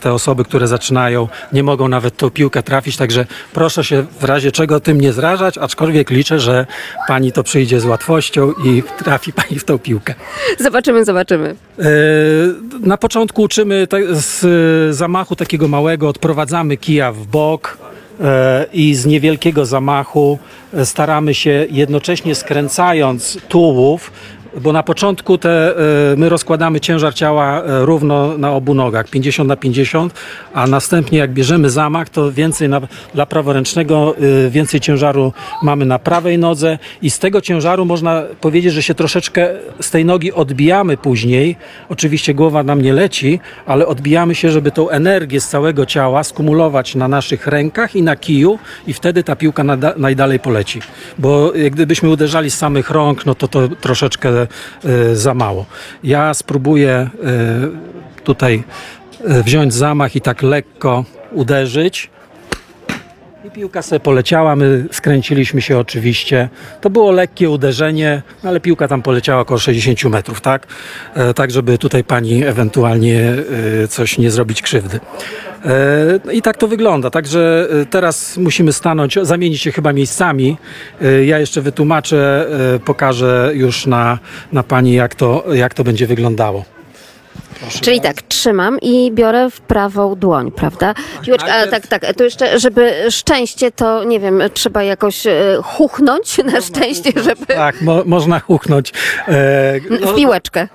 [0.00, 4.52] te osoby, które zaczynają, nie mogą nawet tą piłkę trafić, także proszę się w razie
[4.52, 6.66] czego tym nie zrażać, aczkolwiek liczę, że
[7.08, 10.14] pani to przyjdzie z łatwością i trafi pani w tą piłkę.
[10.58, 11.54] Zobaczymy, zobaczymy.
[11.78, 11.84] E,
[12.80, 17.78] Na początku uczymy z e, zamachu takiego małego, odprowadzamy kija w bok
[18.20, 20.38] e, i z niewielkiego zamachu
[20.84, 24.12] staramy się jednocześnie skręcając tułów,
[24.60, 25.76] bo na początku te,
[26.12, 30.14] e, my rozkładamy ciężar ciała e, równo na obu nogach, 50 na 50,
[30.54, 32.80] a następnie jak bierzemy zamach, to więcej na,
[33.14, 34.14] dla praworęcznego,
[34.46, 38.94] e, więcej ciężaru mamy na prawej nodze i z tego ciężaru można powiedzieć, że się
[38.94, 39.48] troszeczkę
[39.80, 41.56] z tej nogi odbijamy później.
[41.88, 46.94] Oczywiście głowa nam nie leci, ale odbijamy się, żeby tą energię z całego ciała skumulować
[46.94, 49.64] na naszych rękach i na kiju i wtedy ta piłka
[49.96, 50.80] najdalej poleci.
[51.18, 54.41] Bo gdybyśmy uderzali z samych rąk, no to to troszeczkę
[54.84, 55.66] e, za mało.
[56.04, 57.10] Ja spróbuję e,
[58.24, 58.64] tutaj
[59.24, 62.10] e, wziąć zamach i tak lekko uderzyć.
[63.44, 66.48] I piłka sobie poleciała, my skręciliśmy się oczywiście.
[66.80, 70.66] To było lekkie uderzenie, no ale piłka tam poleciała około 60 metrów, tak?
[71.14, 73.34] E, tak, żeby tutaj pani ewentualnie
[73.84, 75.00] e, coś nie zrobić krzywdy.
[75.64, 77.10] E, I tak to wygląda.
[77.10, 80.56] Także e, teraz musimy stanąć, zamienić się chyba miejscami.
[81.02, 84.18] E, Ja jeszcze wytłumaczę, e, pokażę już na,
[84.52, 86.64] na pani, jak to, jak to będzie wyglądało.
[87.80, 90.94] Czyli tak, trzymam i biorę w prawą dłoń, prawda?
[91.22, 92.14] Piłeczka, a, tak, tak.
[92.16, 97.82] To jeszcze, żeby szczęście, to nie wiem, trzeba jakoś e, chuchnąć na szczęście, żeby Tak,
[97.82, 98.92] mo, można huchnąć.
[99.28, 100.68] E, w piłeczkę.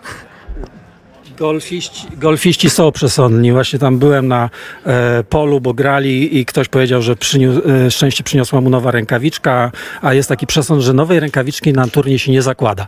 [1.38, 3.52] Golfiści, golfiści są przesądni.
[3.52, 4.50] Właśnie tam byłem na
[4.86, 9.72] e, polu, bo grali i ktoś powiedział, że e, szczęście przyniosła mu nowa rękawiczka,
[10.02, 12.88] a jest taki przesąd, że nowej rękawiczki na turniej się nie zakłada.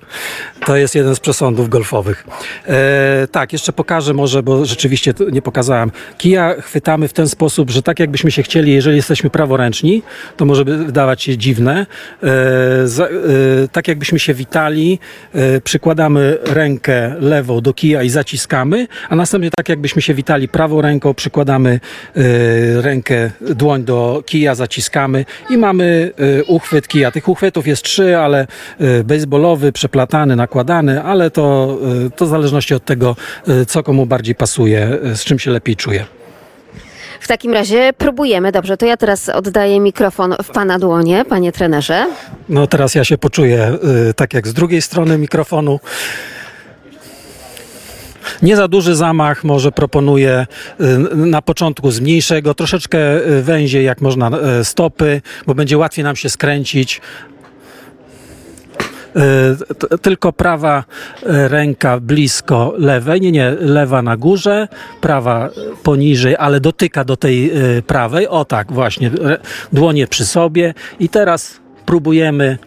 [0.65, 2.27] To jest jeden z przesądów golfowych.
[2.67, 5.91] E, tak, jeszcze pokażę może, bo rzeczywiście nie pokazałem.
[6.17, 10.01] Kija chwytamy w ten sposób, że tak jakbyśmy się chcieli, jeżeli jesteśmy praworęczni,
[10.37, 11.85] to może wydawać się dziwne.
[12.23, 13.09] E, za, e,
[13.71, 14.99] tak jakbyśmy się witali,
[15.33, 18.38] e, przykładamy rękę lewą do kija i zaciskamy,
[19.09, 21.79] a następnie tak jakbyśmy się witali prawą ręką, przykładamy
[22.15, 22.21] e,
[22.81, 27.11] rękę, dłoń do kija, zaciskamy i mamy e, uchwyt kija.
[27.11, 28.47] Tych uchwytów jest trzy, ale
[28.79, 33.15] e, baseballowy, przeplatany, nakładany, ale to, e, to w zależności od tego,
[33.47, 36.05] e, co komu bardziej pasuje, e, z czym się lepiej czuje.
[37.19, 38.51] W takim razie próbujemy.
[38.51, 42.07] Dobrze, to ja teraz oddaję mikrofon w pana dłonie, panie trenerze.
[42.49, 43.77] No teraz ja się poczuję
[44.09, 45.79] y, tak jak z drugiej strony mikrofonu.
[48.41, 50.47] Nie za duży zamach, może proponuję
[50.81, 56.03] y, na początku z mniejszego, troszeczkę y, węziej jak można y, stopy, bo będzie łatwiej
[56.03, 57.01] nam się skręcić.
[60.01, 60.83] Tylko prawa
[61.23, 64.67] ręka blisko lewej, nie, nie, lewa na górze,
[65.01, 65.49] prawa
[65.83, 67.51] poniżej, ale dotyka do tej
[67.87, 68.27] prawej.
[68.27, 69.11] O tak, właśnie,
[69.73, 70.73] dłonie przy sobie.
[70.99, 72.57] I teraz próbujemy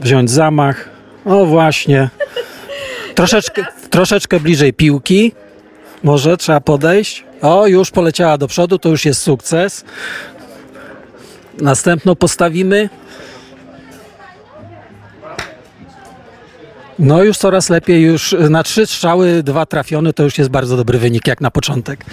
[0.00, 0.88] wziąć zamach.
[1.24, 2.08] O właśnie.
[3.14, 5.32] Troszeczkę, troszeczkę bliżej piłki.
[6.02, 7.24] Może trzeba podejść.
[7.42, 9.84] O, już poleciała do przodu, to już jest sukces.
[11.60, 12.88] Następną postawimy.
[16.98, 20.98] No już coraz lepiej, już na trzy strzały, dwa trafione, to już jest bardzo dobry
[20.98, 22.04] wynik, jak na początek.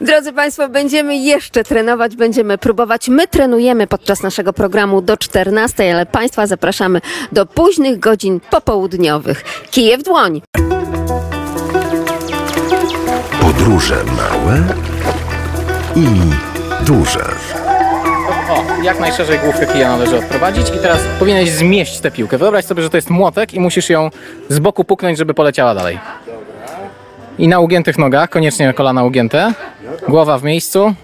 [0.00, 3.08] Drodzy Państwo, będziemy jeszcze trenować, będziemy próbować.
[3.08, 7.00] My trenujemy podczas naszego programu do 14, ale Państwa zapraszamy
[7.32, 9.44] do późnych godzin popołudniowych.
[9.70, 10.42] Kije w dłoń.
[13.40, 14.62] Podróże małe
[15.96, 16.06] i
[16.84, 17.49] duże.
[18.82, 22.38] Jak najszerzej główkę kija należy odprowadzić i teraz powinieneś zmieść tę piłkę.
[22.38, 24.10] Wyobraź sobie, że to jest młotek i musisz ją
[24.48, 25.98] z boku puknąć, żeby poleciała dalej.
[27.38, 29.52] I na ugiętych nogach, koniecznie kolana ugięte,
[30.08, 30.94] głowa w miejscu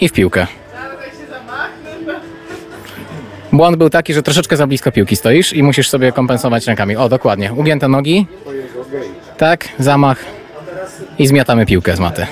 [0.00, 0.46] i w piłkę.
[3.52, 6.96] Błąd był taki, że troszeczkę za blisko piłki stoisz i musisz sobie kompensować rękami.
[6.96, 7.52] O, dokładnie.
[7.52, 8.26] Ugięte nogi.
[9.36, 10.24] Tak, zamach
[11.18, 12.26] i zmiatamy piłkę z maty.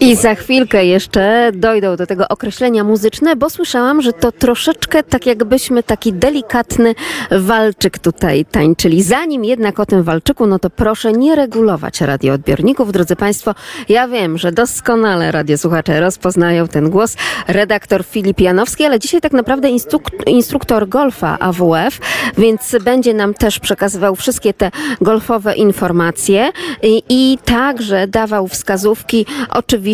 [0.00, 5.26] I za chwilkę jeszcze dojdą do tego określenia muzyczne, bo słyszałam, że to troszeczkę tak
[5.26, 6.94] jakbyśmy taki delikatny
[7.30, 9.02] walczyk tutaj tańczyli.
[9.02, 12.92] Zanim jednak o tym walczyku, no to proszę nie regulować radioodbiorników.
[12.92, 13.54] Drodzy Państwo,
[13.88, 17.16] ja wiem, że doskonale radiosłuchacze rozpoznają ten głos.
[17.48, 21.98] Redaktor Filip Janowski, ale dzisiaj tak naprawdę instruk- instruktor golfa AWF,
[22.38, 26.50] więc będzie nam też przekazywał wszystkie te golfowe informacje
[26.82, 29.87] i, i także dawał wskazówki oczywiście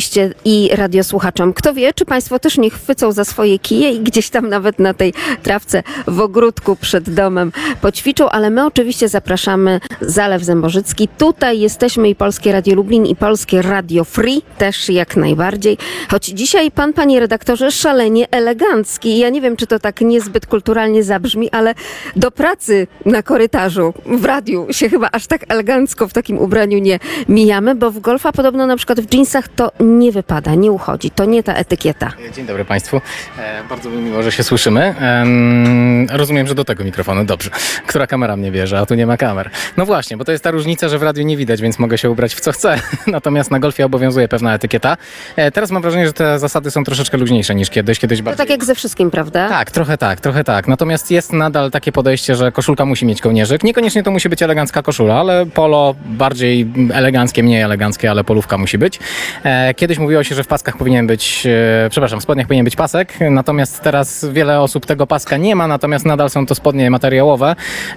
[0.44, 1.52] i radiosłuchaczom.
[1.52, 4.94] Kto wie, czy Państwo też nie chwycą za swoje kije i gdzieś tam nawet na
[4.94, 11.08] tej trawce w ogródku przed domem poćwiczą, ale my oczywiście zapraszamy Zalew Zębożycki.
[11.18, 15.78] Tutaj jesteśmy i Polskie Radio Lublin i Polskie Radio Free też jak najbardziej.
[16.10, 19.18] Choć dzisiaj pan, panie redaktorze, szalenie elegancki.
[19.18, 21.74] Ja nie wiem, czy to tak niezbyt kulturalnie zabrzmi, ale
[22.16, 26.98] do pracy na korytarzu w radiu się chyba aż tak elegancko w takim ubraniu nie
[27.28, 31.10] mijamy, bo w golfa podobno na przykład w jeansach to nie wypada, nie uchodzi.
[31.10, 32.12] To nie ta etykieta.
[32.34, 33.00] Dzień dobry Państwu.
[33.38, 34.94] E, bardzo mi miło, że się słyszymy.
[35.00, 37.24] Em, rozumiem, że do tego mikrofonu.
[37.24, 37.50] Dobrze.
[37.86, 39.50] Która kamera mnie bierze, a tu nie ma kamer.
[39.76, 42.10] No właśnie, bo to jest ta różnica, że w radiu nie widać, więc mogę się
[42.10, 42.78] ubrać w co chcę.
[43.06, 44.96] Natomiast na golfie obowiązuje pewna etykieta.
[45.36, 47.98] E, teraz mam wrażenie, że te zasady są troszeczkę luźniejsze niż kiedyś.
[47.98, 48.38] Kiedyś To bardziej...
[48.38, 49.48] tak jak ze wszystkim, prawda?
[49.48, 50.68] Tak, trochę tak, trochę tak.
[50.68, 53.64] Natomiast jest nadal takie podejście, że koszulka musi mieć kołnierzyk.
[53.64, 58.78] Niekoniecznie to musi być elegancka koszula, ale polo bardziej eleganckie, mniej eleganckie, ale polówka musi
[58.78, 58.98] być.
[59.76, 63.14] Kiedyś mówiło się, że w paskach powinien być, e, przepraszam, w spodniach powinien być pasek,
[63.30, 67.56] natomiast teraz wiele osób tego paska nie ma, natomiast nadal są to spodnie materiałowe.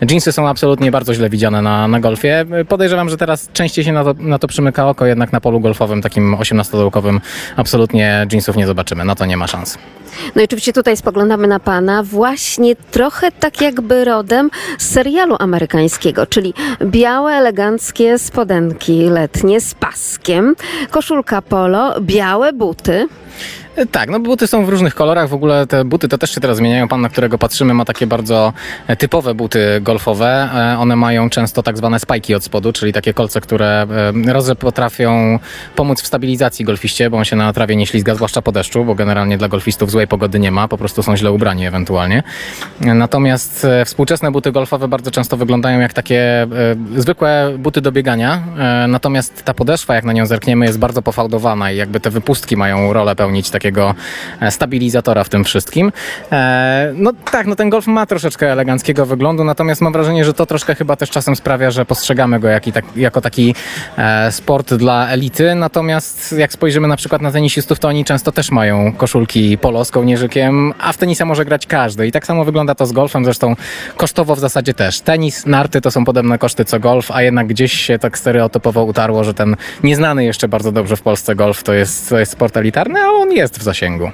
[0.09, 2.45] Jeansy są absolutnie bardzo źle widziane na, na golfie.
[2.67, 6.01] Podejrzewam, że teraz częściej się na to, na to przymyka oko, jednak na polu golfowym,
[6.01, 7.19] takim 18-dołkowym,
[7.55, 9.05] absolutnie jeansów nie zobaczymy.
[9.05, 9.77] Na to nie ma szans.
[10.35, 16.25] No i oczywiście tutaj spoglądamy na pana właśnie trochę tak jakby rodem z serialu amerykańskiego,
[16.25, 20.55] czyli białe, eleganckie spodenki letnie z paskiem,
[20.91, 21.66] koszulka polo,
[22.01, 23.07] białe buty.
[23.77, 25.29] E, Tak, no buty są w różnych kolorach.
[25.29, 26.87] W ogóle te buty to też się teraz zmieniają.
[26.87, 28.53] Pan, na którego patrzymy, ma takie bardzo
[28.87, 30.49] e, typowe buty golfowe.
[30.55, 33.87] E, One mają często tak zwane spajki od spodu, czyli takie kolce, które
[34.45, 35.39] że potrafią
[35.75, 38.95] pomóc w stabilizacji golfiście, bo on się na trawie nie ślizga, zwłaszcza po deszczu, bo
[38.95, 42.23] generalnie dla golfistów złej pogody nie ma, po prostu są źle ubrani ewentualnie.
[42.81, 46.47] Natomiast współczesne buty golfowe bardzo często wyglądają jak takie
[46.95, 48.43] zwykłe buty do biegania,
[48.87, 52.93] natomiast ta podeszwa, jak na nią zerkniemy, jest bardzo pofałdowana i jakby te wypustki mają
[52.93, 53.95] rolę pełnić takiego
[54.41, 55.91] e, stabilizatora w tym wszystkim.
[56.31, 60.45] E, No tak, no ten golf ma troszeczkę eleganckiego wyglądu, natomiast mam wrażenie, że to
[60.45, 63.55] troszkę chyba też czasem sprawia, że postrzegamy go tak, jako taki
[63.97, 68.51] e, sport dla elity, natomiast jak spojrzymy na przykład na tenisistów, to oni często też
[68.51, 72.75] mają koszulki polo z kołnierzykiem, a w tenisa może grać każdy i tak samo wygląda
[72.75, 73.55] to z golfem, zresztą
[73.97, 75.01] kosztowo w zasadzie też.
[75.01, 79.23] Tenis, narty to są podobne koszty co golf, a jednak gdzieś się tak stereotypowo utarło,
[79.23, 82.99] że ten nieznany jeszcze bardzo dobrze w Polsce golf to jest, to jest sport elitarny,
[83.01, 84.11] a on jest w zasięgu.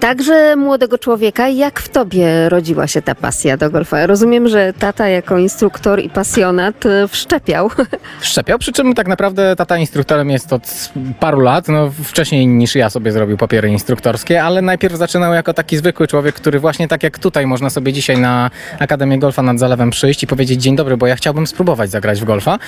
[0.00, 4.06] Także młodego człowieka, jak w tobie rodziła się ta pasja do golfa?
[4.06, 7.70] Rozumiem, że tata jako instruktor i pasjonat e, wszczepiał.
[8.20, 12.90] Szczepiał, przy czym tak naprawdę tata instruktorem jest od paru lat, no wcześniej niż ja
[12.90, 17.18] sobie zrobił papiery instruktorskie, ale najpierw zaczynał jako taki zwykły człowiek, który właśnie tak jak
[17.18, 21.06] tutaj można sobie dzisiaj na Akademię Golfa nad Zalewem przyjść i powiedzieć dzień dobry, bo
[21.06, 22.58] ja chciałbym spróbować zagrać w golfa.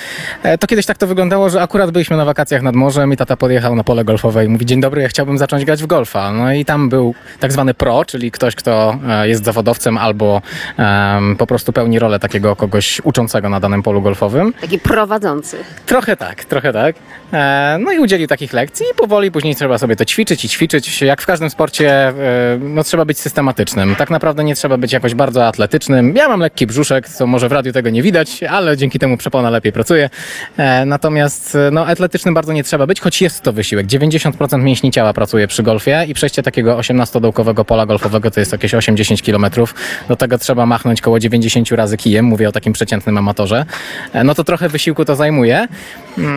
[0.42, 3.36] E, To kiedyś tak to wyglądało, że akurat byliśmy na wakacjach nad morzem i tata
[3.36, 6.32] podjechał na pole golfowe i mówi dzień dobry, ja chciałbym zacząć grać w golfa.
[6.32, 10.42] No i tam był tak zwany pro, czyli ktoś, kto e, jest zawodowcem albo
[10.76, 14.54] em, po prostu pełni rolę takiego kogoś uczącego na danym polu golfowym.
[14.60, 15.56] Taki prowadzący.
[15.86, 16.96] Trochę tak, trochę tak.
[17.32, 21.02] E, no i udzielił takich lekcji i powoli później trzeba sobie to ćwiczyć i ćwiczyć.
[21.02, 22.14] Jak w każdym sporcie, e,
[22.60, 23.96] no trzeba być systematycznym.
[23.96, 26.16] Tak naprawdę nie trzeba być jakoś bardzo atletycznym.
[26.16, 29.50] Ja mam lekki brzuszek, co może w radiu tego nie widać, ale dzięki temu przepona
[29.50, 30.10] lepiej pracuje.
[30.56, 33.86] E, natomiast no atletycznym bardzo nie trzeba być, choć jest to wysiłek.
[33.86, 36.78] 90% mięśni ciała pracuje przy golfie i przejście takiego
[37.12, 39.66] 18-dołkowego pola golfowego to jest jakieś 8-10 km.
[40.08, 43.64] Do tego trzeba machnąć koło 90 razy kijem, mówię o takim przeciętnym amatorze.
[44.12, 45.68] E, no to trochę wysiłku to zajmuje.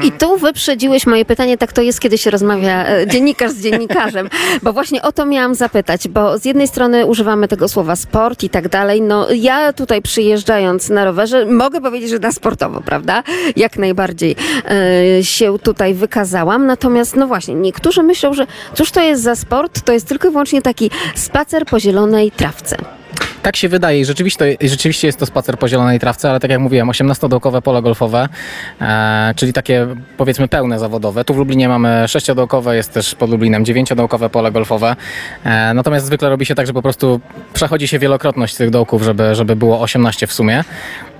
[0.03, 4.29] I tu wyprzedziłeś moje pytanie, tak to jest, kiedy się rozmawia e, dziennikarz z dziennikarzem,
[4.63, 8.49] bo właśnie o to miałam zapytać, bo z jednej strony używamy tego słowa sport i
[8.49, 13.23] tak dalej, no ja tutaj przyjeżdżając na rowerze mogę powiedzieć, że na sportowo, prawda?
[13.55, 14.35] Jak najbardziej
[15.19, 19.81] e, się tutaj wykazałam, natomiast no właśnie, niektórzy myślą, że cóż to jest za sport,
[19.81, 22.78] to jest tylko i wyłącznie taki spacer po zielonej trawce.
[23.45, 26.60] Tak się wydaje i rzeczywiście, rzeczywiście jest to spacer po zielonej trawce, ale tak jak
[26.60, 28.29] mówiłem, 18-dołkowe pole golfowe,
[28.81, 31.25] e, czyli takie powiedzmy pełne zawodowe.
[31.25, 34.95] Tu w Lublinie mamy 6-dołkowe, jest też pod Lublinem 9-dołkowe pole golfowe.
[35.43, 37.21] E, natomiast zwykle robi się tak, że po prostu
[37.53, 40.63] przechodzi się wielokrotność tych dołków, żeby, żeby było 18 w sumie.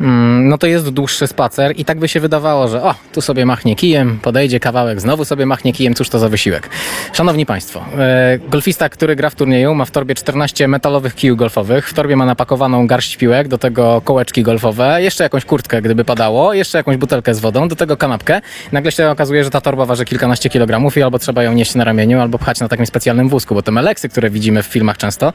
[0.02, 3.46] Mm, no to jest dłuższy spacer i tak by się wydawało, że o, tu sobie
[3.46, 6.70] machnie kijem, podejdzie kawałek, znowu sobie machnie kijem, cóż to za wysiłek.
[7.14, 11.90] Szanowni Państwo, e, golfista, który gra w turnieju ma w torbie 14 metalowych kijów golfowych,
[11.90, 16.54] w torbie ma napakowaną garść piłek, do tego kołeczki golfowe, jeszcze jakąś kurtkę, gdyby padało,
[16.54, 18.42] jeszcze jakąś butelkę z wodą, do tego kanapkę.
[18.72, 21.84] Nagle się okazuje, że ta torba waży kilkanaście kilogramów i albo trzeba ją nieść na
[21.84, 25.34] ramieniu, albo pchać na takim specjalnym wózku, bo te meleksy, które widzimy w filmach często,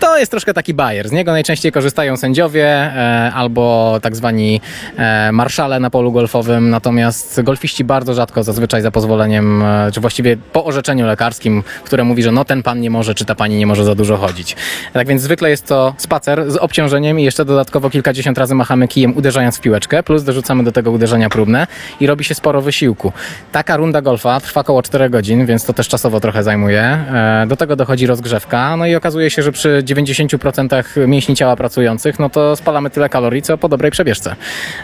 [0.00, 1.08] to jest troszkę taki bajer.
[1.08, 4.60] Z niego najczęściej korzystają sędziowie e, albo tak zwani
[4.96, 10.36] e, marszale na polu golfowym, natomiast golfiści bardzo rzadko, zazwyczaj za pozwoleniem, e, czy właściwie
[10.52, 13.66] po orzeczeniu lekarskim, które mówi, że no ten pan nie może, czy ta pani nie
[13.66, 14.56] może za dużo chodzić.
[14.92, 19.16] Tak więc zwykle jest to spacer z obciążeniem i jeszcze dodatkowo kilkadziesiąt razy machamy kijem
[19.16, 21.66] uderzając w piłeczkę, plus dorzucamy do tego uderzenia próbne
[22.00, 23.12] i robi się sporo wysiłku.
[23.52, 26.80] Taka runda golfa trwa około 4 godzin, więc to też czasowo trochę zajmuje.
[26.82, 32.18] E, Do tego dochodzi rozgrzewka, no i okazuje się, że przy 90% mięśni ciała pracujących,
[32.18, 34.36] no to spalamy tyle kalorii, co po dobrej przebieżce.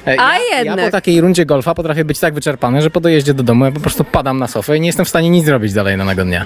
[0.06, 0.84] E, A ja, Ja jednak.
[0.86, 3.80] po takiej rundzie golfa potrafię być tak wyczerpany, że po dojeździe do domu ja po
[3.80, 6.44] prostu padam na sofę i nie jestem w stanie nic zrobić dalej danego dnia.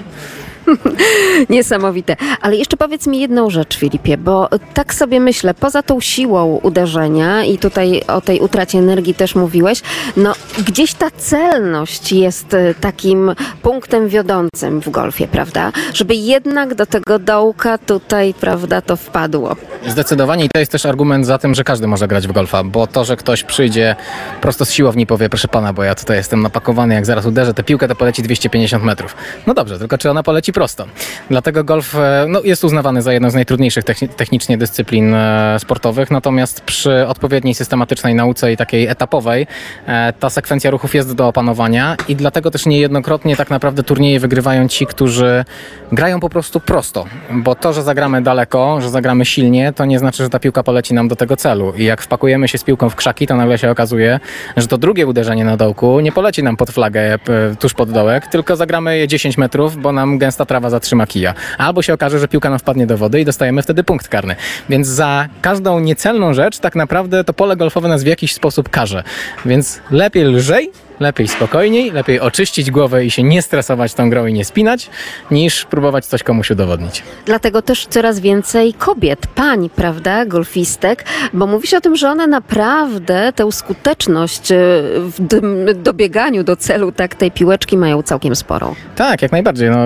[1.49, 2.15] Niesamowite.
[2.41, 7.43] Ale jeszcze powiedz mi jedną rzecz, Filipie, bo tak sobie myślę, poza tą siłą uderzenia
[7.43, 9.81] i tutaj o tej utracie energii też mówiłeś,
[10.17, 10.33] no
[10.67, 15.71] gdzieś ta celność jest e, takim punktem wiodącym w golfie, prawda?
[15.93, 19.55] Żeby jednak do tego dołka tutaj, prawda, to wpadło.
[19.87, 22.87] Zdecydowanie i to jest też argument za tym, że każdy może grać w golfa, bo
[22.87, 23.95] to, że ktoś przyjdzie
[24.41, 27.53] prosto z siłowni i powie, proszę pana, bo ja tutaj jestem napakowany, jak zaraz uderzę
[27.53, 29.15] tę piłkę, to poleci 250 metrów.
[29.47, 30.85] No dobrze, tylko czy ona poleci prosto?
[31.29, 36.11] Dlatego golf e, no, jest uznawany za jedną z najtrudniejszych techni- technicznie dyscyplin e, sportowych,
[36.11, 39.47] natomiast przy odpowiedniej systematycznej nauce i takiej etapowej
[39.87, 44.67] e, ta sekwencja ruchów jest do opanowania i dlatego też niejednokrotnie tak naprawdę turnieje wygrywają
[44.67, 45.45] ci, którzy
[45.91, 50.23] grają po prostu prosto, bo to, że zagramy daleko, że zagramy silnie, to nie znaczy,
[50.23, 51.73] że ta piłka poleci nam do tego celu.
[51.77, 54.19] I jak wpakujemy się z piłką w krzaki, to nagle się okazuje,
[54.57, 57.19] że to drugie uderzenie na dołku nie poleci nam pod flagę
[57.59, 61.33] tuż pod dołek, tylko zagramy je 10 metrów, bo nam trawa zatrzyma kija.
[61.57, 64.35] Albo się okaże, że piłka nam wpadnie do wody i dostajemy wtedy punkt karny.
[64.69, 69.03] Więc za każdą niecelną rzecz tak naprawdę to pole golfowe nas w jakiś sposób karze.
[69.45, 74.33] Więc lepiej lżej, lepiej spokojniej, lepiej oczyścić głowę i się nie stresować tą grą i
[74.33, 74.89] nie spinać,
[75.31, 77.03] niż próbować coś komuś udowodnić.
[77.25, 83.33] Dlatego też coraz więcej kobiet, pań, prawda, golfistek, bo mówisz o tym, że one naprawdę
[83.35, 84.55] tę skuteczność e,
[84.99, 88.75] w dobieganiu do celu tak tej piłeczki mają całkiem sporą.
[88.95, 89.69] Tak, jak najbardziej.
[89.69, 89.77] No,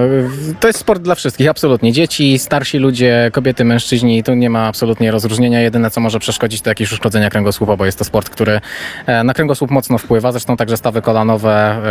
[0.59, 1.91] to jest sport dla wszystkich, absolutnie.
[1.91, 5.61] Dzieci, starsi ludzie, kobiety, mężczyźni, tu nie ma absolutnie rozróżnienia.
[5.61, 8.61] Jedyne, co może przeszkodzić, to jakieś uszkodzenia kręgosłupa, bo jest to sport, który
[9.05, 10.31] e, na kręgosłup mocno wpływa.
[10.31, 11.81] Zresztą także stawy kolanowe,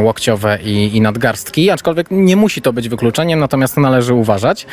[0.00, 4.66] łokciowe i, i nadgarstki, aczkolwiek nie musi to być wykluczeniem, natomiast należy uważać.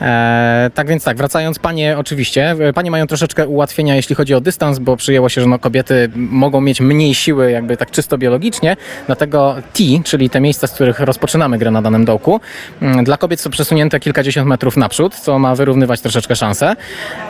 [0.00, 4.40] E, tak więc tak, wracając, panie oczywiście, e, panie mają troszeczkę ułatwienia, jeśli chodzi o
[4.40, 8.76] dystans, bo przyjęło się, że no, kobiety mogą mieć mniej siły, jakby tak czysto biologicznie,
[9.06, 12.40] dlatego T, czyli te miejsca, z których rozpoczynamy grę na danym dołku,
[12.82, 16.76] mm, dla kobiet są przesunięte kilkadziesiąt metrów naprzód, co ma wyrównywać troszeczkę szanse.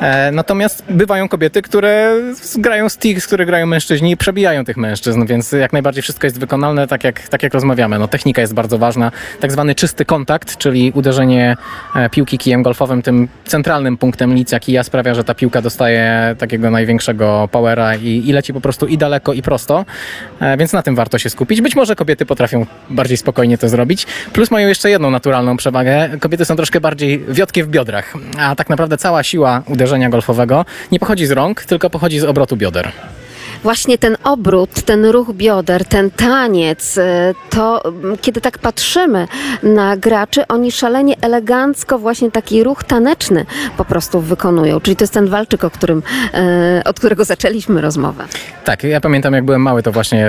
[0.00, 2.12] E, natomiast bywają kobiety, które
[2.56, 6.26] grają z T, z których grają mężczyźni i przebijają tych mężczyzn, więc jak najbardziej wszystko
[6.26, 7.98] jest wykonalne, tak jak, tak jak rozmawiamy.
[7.98, 9.12] No, technika jest bardzo ważna.
[9.40, 11.56] Tak zwany czysty kontakt, czyli uderzenie
[11.96, 16.70] e, piłki kijem golfowym, tym centralnym punktem lica kija sprawia, że ta piłka dostaje takiego
[16.70, 19.84] największego powera i, i leci po prostu i daleko, i prosto.
[20.40, 21.60] E, Więc na tym warto się skupić.
[21.60, 24.06] Być może kobiety potrafią bardziej spokojnie to zrobić.
[24.32, 26.08] Plus mają jeszcze jedną naturalną przewagę.
[26.20, 30.98] Kobiety są troszkę bardziej wiotkie w biodrach, a tak naprawdę cała siła uderzenia golfowego nie
[30.98, 32.92] pochodzi z rąk, tylko pochodzi z obrotu bioder.
[33.62, 37.82] Właśnie ten obrót, ten ruch bioder, ten taniec, e, to
[38.20, 39.28] kiedy tak patrzymy
[39.62, 43.46] na graczy, oni szalenie elegancko właśnie taki ruch taneczny
[43.76, 44.80] po prostu wykonują.
[44.80, 46.02] Czyli to jest ten walczyk, o którym,
[46.34, 48.24] e, od którego zaczęliśmy rozmowę.
[48.64, 50.26] Tak, ja pamiętam jak byłem mały, to właśnie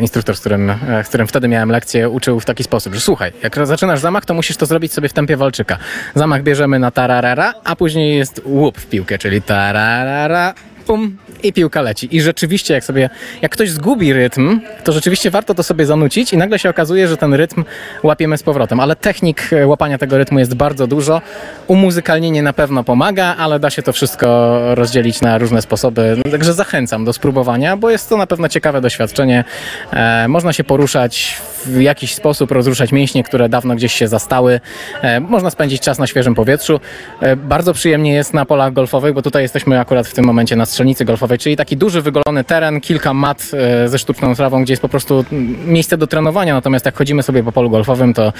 [0.00, 3.32] instruktor, z którym, e, z którym wtedy miałem lekcję, uczył w taki sposób, że słuchaj,
[3.42, 5.78] jak zaczynasz zamach, to musisz to zrobić sobie w tempie walczyka.
[6.14, 10.54] Zamach bierzemy na tararara, a później jest łup w piłkę, czyli tararara,
[10.86, 12.16] pum i piłka leci.
[12.16, 13.10] I rzeczywiście, jak sobie,
[13.42, 17.16] jak ktoś zgubi rytm, to rzeczywiście warto to sobie zanucić i nagle się okazuje, że
[17.16, 17.64] ten rytm
[18.02, 18.80] łapiemy z powrotem.
[18.80, 21.22] Ale technik e, łapania tego rytmu jest bardzo dużo.
[21.66, 26.16] Umuzykalnienie na pewno pomaga, ale da się to wszystko rozdzielić na różne sposoby.
[26.24, 29.44] No, Także zachęcam do spróbowania, bo jest to na pewno ciekawe doświadczenie.
[29.92, 34.60] E, można się poruszać w jakiś sposób, rozruszać mięśnie, które dawno gdzieś się zastały.
[35.02, 36.80] E, można spędzić czas na świeżym powietrzu.
[37.20, 40.66] E, bardzo przyjemnie jest na polach golfowych, bo tutaj jesteśmy akurat w tym momencie na
[40.66, 44.82] strzelnicy golfowej, czyli taki duży, wygolony teren, kilka mat e, ze sztuczną trawą, gdzie jest
[44.82, 45.24] po prostu
[45.66, 46.54] miejsce do trenowania.
[46.54, 48.32] Natomiast jak chodzimy sobie po polu golfowym, to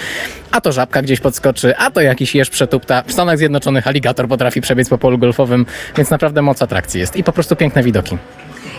[0.51, 3.03] a to żabka gdzieś podskoczy, a to jakiś jeż przetupta.
[3.07, 5.67] W Stanach Zjednoczonych aligator potrafi przebiec po polu golfowym,
[5.97, 8.19] więc naprawdę moc atrakcji jest i po prostu piękne widoki.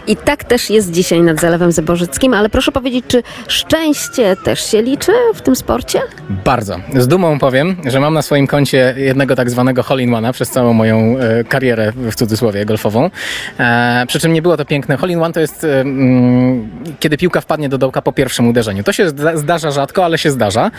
[0.08, 4.82] I tak też jest dzisiaj nad Zalewem Zaborzyckim, ale proszę powiedzieć, czy szczęście też się
[4.82, 6.00] liczy w tym sporcie?
[6.30, 6.80] Bardzo.
[6.96, 11.18] Z dumą powiem, że mam na swoim koncie jednego tak zwanego hole-in-one'a przez całą moją
[11.18, 13.10] e, karierę, w cudzysłowie, golfową.
[13.60, 14.98] E, przy czym nie było to piękne.
[14.98, 18.84] Hole-in-one to jest, e, mm, kiedy piłka wpadnie do dołka po pierwszym uderzeniu.
[18.84, 20.72] To się zda- zdarza rzadko, ale się zdarza.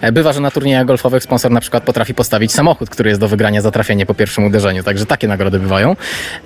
[0.00, 3.28] E, bywa, że na turniejach golfowych sponsor na przykład potrafi postawić samochód, który jest do
[3.28, 4.82] wygrania za trafienie po pierwszym uderzeniu.
[4.82, 5.96] Także takie nagrody bywają.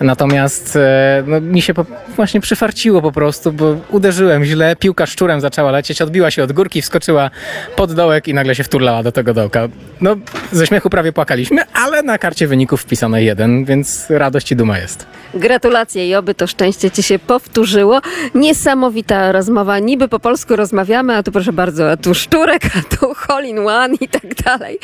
[0.00, 1.84] Natomiast e, no, mi się po,
[2.26, 6.82] właśnie przyfarciło po prostu, bo uderzyłem źle, piłka szczurem zaczęła lecieć, odbiła się od górki,
[6.82, 7.30] wskoczyła
[7.76, 9.68] pod dołek i nagle się wturlała do tego dołka.
[10.00, 10.16] No,
[10.52, 15.06] ze śmiechu prawie płakaliśmy, ale na karcie wyników wpisano jeden, więc radość i duma jest.
[15.34, 18.00] Gratulacje i oby to szczęście ci się powtórzyło.
[18.34, 19.78] Niesamowita rozmowa.
[19.78, 23.94] Niby po polsku rozmawiamy, a tu proszę bardzo, a tu szczurek, a tu hole one
[24.00, 24.78] i tak dalej.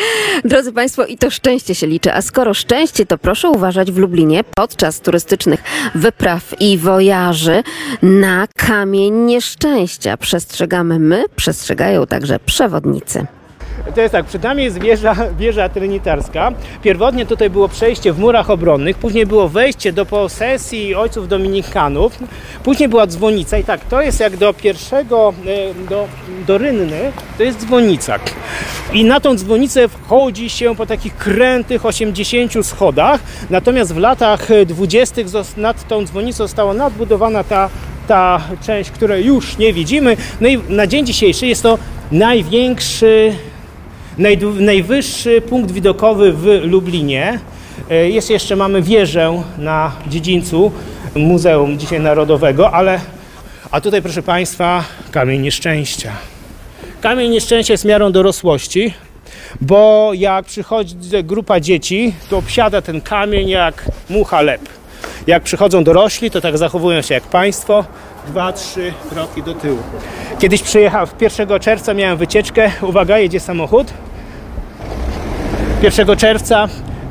[0.45, 2.13] Drodzy Państwo, i to szczęście się liczy.
[2.13, 5.63] A skoro szczęście, to proszę uważać w Lublinie podczas turystycznych
[5.95, 7.32] wypraw i wojaży
[8.03, 10.17] na kamień nieszczęścia.
[10.17, 13.27] Przestrzegamy my, przestrzegają także przewodnicy.
[13.95, 16.53] To jest tak, przed nami jest wieża, wieża trinitarska.
[16.83, 22.19] Pierwotnie tutaj było przejście w murach obronnych, później było wejście do posesji ojców dominikanów,
[22.65, 26.09] później była dzwonica i tak, to jest jak do pierwszego, e, do,
[26.47, 28.19] do Rynny, to jest dzwonica.
[28.93, 33.21] I na tą dzwonicę wchodzi się po takich krętych 80 schodach,
[33.51, 35.23] natomiast w latach 20.
[35.23, 37.69] zos- nad tą dzwonicą została nadbudowana ta
[38.09, 40.17] ta część, której już nie widzimy.
[40.41, 41.79] No i na dzień dzisiejszy jest to
[42.13, 43.33] największy
[44.61, 47.39] najwyższy punkt widokowy w Lublinie.
[47.91, 50.73] E, Jest jeszcze, mamy wieżę na dziedzińcu
[51.15, 53.01] Muzeum dzisiaj Narodowego, ale
[53.71, 56.13] a tutaj proszę Państwa kamień nieszczęścia.
[57.01, 58.95] Kamień nieszczęścia jest miarą dorosłości,
[59.61, 64.61] bo jak przychodzi grupa dzieci, to obsiada ten kamień jak mucha lep.
[65.27, 67.85] Jak przychodzą dorośli, to tak zachowują się jak państwo,
[68.27, 69.79] dwa, trzy kroki do tyłu.
[70.39, 73.87] Kiedyś przyjechałem, 1 czerwca miałem wycieczkę, uwaga, jedzie samochód.
[75.83, 76.69] 1 czerwca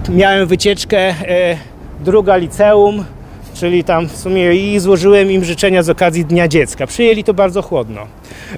[0.09, 1.13] miałem wycieczkę e,
[1.99, 3.05] druga liceum,
[3.61, 6.87] czyli tam w sumie i złożyłem im życzenia z okazji Dnia Dziecka.
[6.87, 8.07] Przyjęli to bardzo chłodno.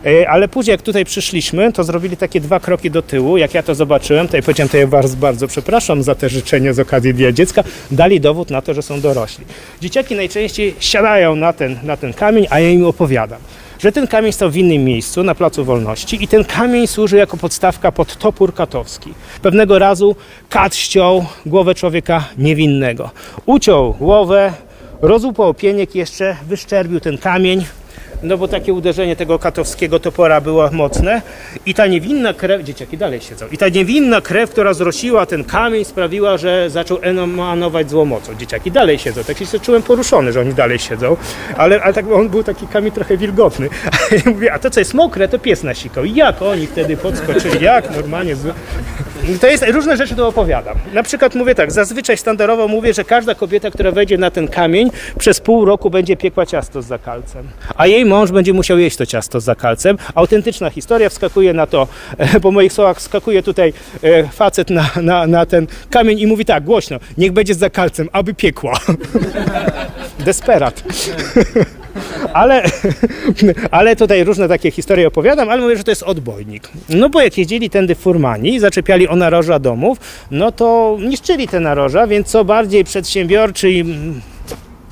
[0.05, 3.37] E, ale później jak tutaj przyszliśmy, to zrobili takie dwa kroki do tyłu.
[3.37, 6.79] Jak ja to zobaczyłem, to powiedziałem, to ja was bardzo przepraszam za te życzenia z
[6.79, 7.63] okazji Dnia Dziecka.
[7.91, 9.45] Dali dowód na to, że są dorośli.
[9.81, 13.39] Dzieciaki najczęściej siadają na ten, na ten kamień, a ja im opowiadam
[13.79, 17.37] że ten kamień stał w innym miejscu, na Placu Wolności i ten kamień służy jako
[17.37, 19.13] podstawka pod topór katowski.
[19.41, 20.15] Pewnego razu
[20.49, 23.09] kat ściął głowę człowieka niewinnego.
[23.45, 24.53] Uciął głowę,
[25.03, 27.65] rozłupał pieniek jeszcze, wyszczerbił ten kamień,
[28.23, 31.21] no bo takie uderzenie tego katowskiego topora było mocne
[31.65, 35.85] i ta niewinna krew, dzieciaki dalej siedzą, i ta niewinna krew, która zrosiła ten kamień
[35.85, 38.35] sprawiła, że zaczął emanować złą mocą.
[38.35, 41.17] Dzieciaki dalej siedzą, tak się czułem poruszony, że oni dalej siedzą,
[41.57, 43.69] ale, ale tak, on był taki kamień trochę wilgotny.
[44.11, 46.05] A ja mówię, a to co jest mokre, to pies nasikał.
[46.05, 48.35] I jak oni wtedy podskoczyli, jak normalnie...
[48.35, 48.55] Z...
[49.41, 50.77] To jest, różne rzeczy tu opowiadam.
[50.93, 54.91] Na przykład mówię tak, zazwyczaj standardowo mówię, że każda kobieta, która wejdzie na ten kamień,
[55.17, 57.47] przez pół roku będzie piekła ciasto z zakalcem.
[57.75, 59.97] A jej mąż będzie musiał jeść to ciasto z zakalcem.
[60.15, 65.27] Autentyczna historia wskakuje na to, e, po moich słowach wskakuje tutaj e, facet na, na,
[65.27, 68.79] na ten kamień i mówi tak, głośno, niech będzie z zakalcem, aby piekła.
[70.25, 70.83] Desperat.
[72.33, 72.63] Ale,
[73.71, 76.69] ale tutaj różne takie historie opowiadam, ale mówię, że to jest odbojnik.
[76.89, 79.97] No bo jak jeździli tędy furmani zaczepiali o naroża domów,
[80.31, 83.85] no to niszczyli te naroża, więc co bardziej przedsiębiorczy i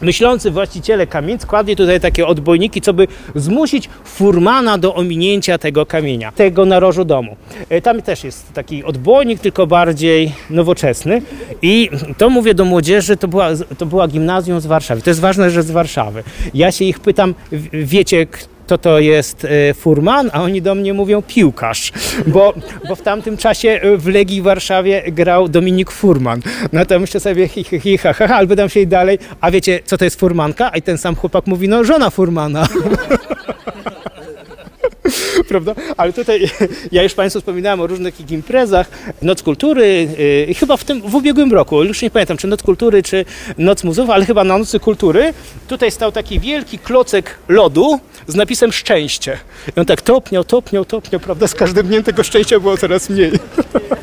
[0.02, 6.32] myślący właściciele kamienic kładli tutaj takie odbojniki, co by zmusić furmana do ominięcia tego kamienia,
[6.32, 7.36] tego narożu domu.
[7.70, 11.22] E, Tam też jest taki odbojnik, tylko bardziej nowoczesny
[11.62, 15.02] i to mówię do młodzieży, to była, to była gimnazjum z Warszawy.
[15.02, 16.24] To jest ważne, że z Warszawy.
[16.54, 17.34] Ja się ich pytam,
[17.74, 18.28] wiecie,
[18.68, 21.92] to to jest e, furman, a oni do mnie mówią piłkarz,
[22.28, 22.54] bo,
[22.88, 26.42] bo w tamtym czasie e, w Legii w Warszawie grał Dominik Furman.
[26.74, 29.20] No to myślę sobie hi, hi, hi, ha, ha, ha, ale pytam się i dalej,
[29.42, 30.72] a wiecie co to jest furmanka?
[30.74, 32.68] A i ten sam chłopak mówi, no żona furmana.
[35.50, 35.76] Prawda?
[35.98, 36.50] Ale tutaj
[36.92, 38.90] ja już Państwu wspominałem o różnych imprezach.
[39.22, 40.08] Noc Kultury,
[40.48, 43.26] yy, chyba w tym w ubiegłym roku, już nie pamiętam, czy Noc Kultury, czy
[43.58, 45.34] Noc Muzeów, ale chyba na Nocy Kultury.
[45.68, 49.38] Tutaj stał taki wielki klocek lodu z napisem szczęście.
[49.78, 51.48] I on tak topniał, topniał, topniał, prawda?
[51.48, 53.32] Z każdym dniem tego szczęścia było coraz mniej.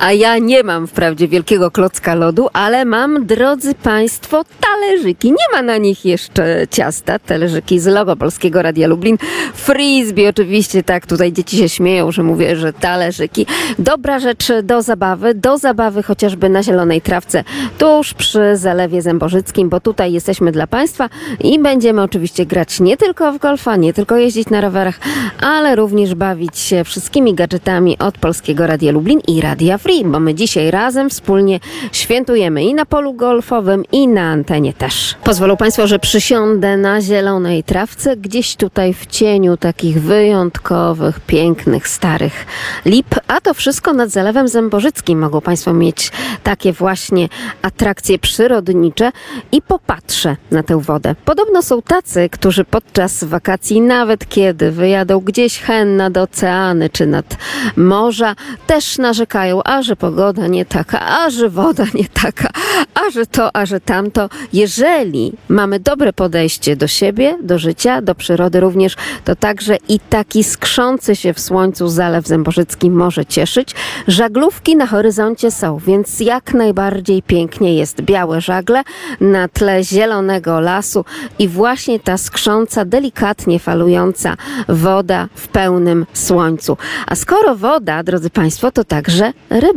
[0.00, 5.30] A ja nie mam wprawdzie wielkiego klocka lodu, ale mam, drodzy Państwo, talerzyki.
[5.30, 7.18] Nie ma na nich jeszcze ciasta.
[7.18, 9.18] Talerzyki z logo Polskiego Radia Lublin.
[9.54, 13.46] Frisbee oczywiście, tak, tutaj dzieci się śmieją, że mówię, że talerzyki.
[13.78, 17.44] Dobra rzecz do zabawy, do zabawy chociażby na zielonej trawce,
[17.78, 21.08] tuż przy Zalewie Zębożyckim, bo tutaj jesteśmy dla Państwa
[21.40, 24.98] i będziemy oczywiście grać nie tylko w golfa, nie tylko jeździć na rowerach,
[25.40, 30.34] ale również bawić się wszystkimi gadżetami od Polskiego Radia Lublin i Radia Free, bo my
[30.34, 31.60] dzisiaj razem wspólnie
[31.92, 35.14] świętujemy i na polu golfowym, i na antenie też.
[35.24, 42.46] Pozwolą Państwo, że przysiądę na zielonej trawce, gdzieś tutaj w cieniu takich wyjątkowych, pięknych, starych
[42.84, 45.18] lip, a to wszystko nad Zalewem Zębożyckim.
[45.18, 46.12] Mogą Państwo mieć
[46.42, 47.28] takie właśnie
[47.62, 49.12] atrakcje przyrodnicze
[49.52, 51.14] i popatrzę na tę wodę.
[51.24, 57.36] Podobno są tacy, którzy podczas wakacji, nawet kiedy wyjadą gdzieś hen nad oceany czy nad
[57.76, 58.34] morza,
[58.66, 62.48] też narzekają, a że pogoda nie taka, a że woda nie taka,
[62.94, 64.28] a że to, a że tamto.
[64.52, 70.44] Jeżeli mamy dobre podejście do siebie, do życia, do przyrody również, to także i taki
[70.44, 73.74] skrzący się w słońcu Zalew Zębożycki może cieszyć.
[74.06, 78.82] Żaglówki na horyzoncie są, więc jak najbardziej pięknie jest białe żagle
[79.20, 81.04] na tle zielonego lasu
[81.38, 84.36] i właśnie ta skrząca, delikatnie falująca
[84.68, 86.76] woda w pełnym słońcu.
[87.06, 89.69] A skoro woda, drodzy Państwo, to także ryby.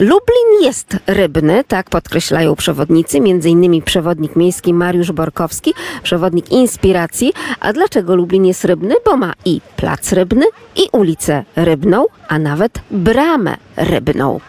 [0.00, 7.32] Lublin jest rybny, tak podkreślają przewodnicy, między innymi przewodnik miejski Mariusz Borkowski, przewodnik inspiracji.
[7.60, 8.94] A dlaczego Lublin jest rybny?
[9.04, 14.40] Bo ma i plac rybny, i ulicę rybną, a nawet bramę rybną.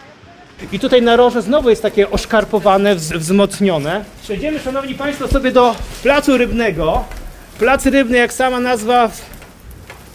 [0.71, 4.05] I tutaj na roże znowu jest takie oszkarpowane, wz- wzmocnione.
[4.23, 7.03] Przejdziemy, Szanowni Państwo, sobie do placu rybnego.
[7.59, 9.09] Plac rybny, jak sama nazwa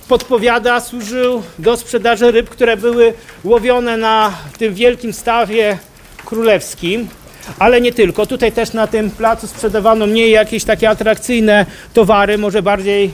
[0.08, 5.78] podpowiada, służył do sprzedaży ryb, które były łowione na tym wielkim stawie
[6.24, 7.08] królewskim.
[7.58, 8.26] Ale nie tylko.
[8.26, 13.10] Tutaj też na tym placu sprzedawano mniej jakieś takie atrakcyjne towary, może bardziej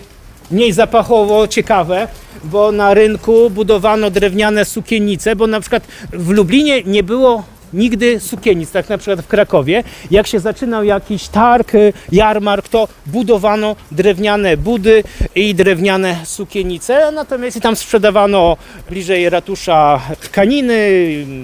[0.51, 2.09] mniej zapachowo ciekawe,
[2.45, 5.83] bo na rynku budowano drewniane sukiennice, bo na przykład
[6.13, 7.43] w Lublinie nie było
[7.75, 9.85] nigdy sukienic, tak na przykład w Krakowie.
[10.11, 15.05] Jak się zaczynał jakiś targ, y, jarmark, to budowano drewniane budy
[15.35, 18.57] i drewniane sukienice, natomiast tam sprzedawano
[18.91, 20.77] bliżej ratusza tkaniny,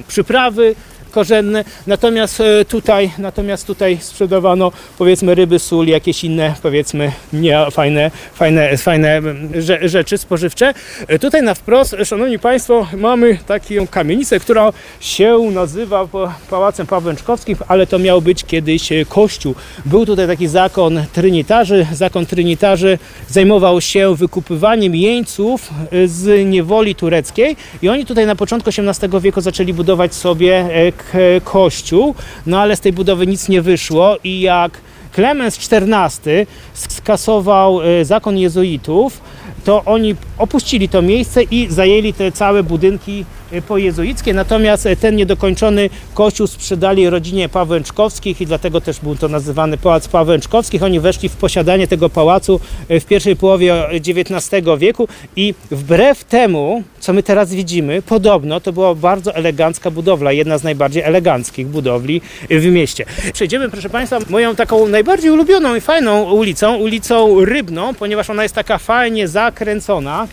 [0.09, 0.75] przyprawy
[1.11, 8.11] korzenne, natomiast e, tutaj, natomiast tutaj sprzedawano powiedzmy ryby, sól, jakieś inne powiedzmy nie fajne,
[8.35, 9.21] fajne, fajne
[9.53, 10.75] rze- rzeczy spożywcze.
[11.09, 17.57] E, Tutaj na wprost, szanowni państwo, mamy taką kamienicę, która się nazywa pa- Pałacem Pawęczkowskim,
[17.69, 19.55] ale to miał być kiedyś e, kościół.
[19.87, 22.99] Był tutaj taki zakon trynitarzy, zakon trynitarzy
[23.29, 25.71] zajmował się wykupywaniem jeńców
[26.07, 30.69] z niewoli tureckiej i oni tutaj na początku XVIII wieku zaczęli budować sobie
[31.15, 32.15] e, k- kościół,
[32.47, 34.73] no ale z tej budowy nic nie wyszło i jak
[35.13, 39.21] Klemens XIV skasował e, zakon jezuitów,
[39.65, 45.17] to oni opuścili to miejsce i zajęli te całe budynki e, pojezuickie, natomiast e, ten
[45.17, 50.83] niedokończony kościół sprzedali rodzinie Pawęczkowskich i dlatego też był to nazywany Pałac Pawęczkowskich.
[50.83, 56.83] Oni weszli w posiadanie tego pałacu e, w pierwszej połowie XIX wieku i wbrew temu,
[57.01, 62.21] co my teraz widzimy, podobno to była bardzo elegancka budowla, jedna z najbardziej eleganckich budowli
[62.51, 63.05] w mieście.
[63.33, 68.55] Przejdziemy, proszę Państwa, moją taką najbardziej ulubioną i fajną ulicą, ulicą Rybną, ponieważ ona jest
[68.55, 70.29] taka fajnie zakręcona.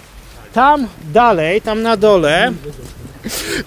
[0.54, 2.54] Tam dalej, tam na dole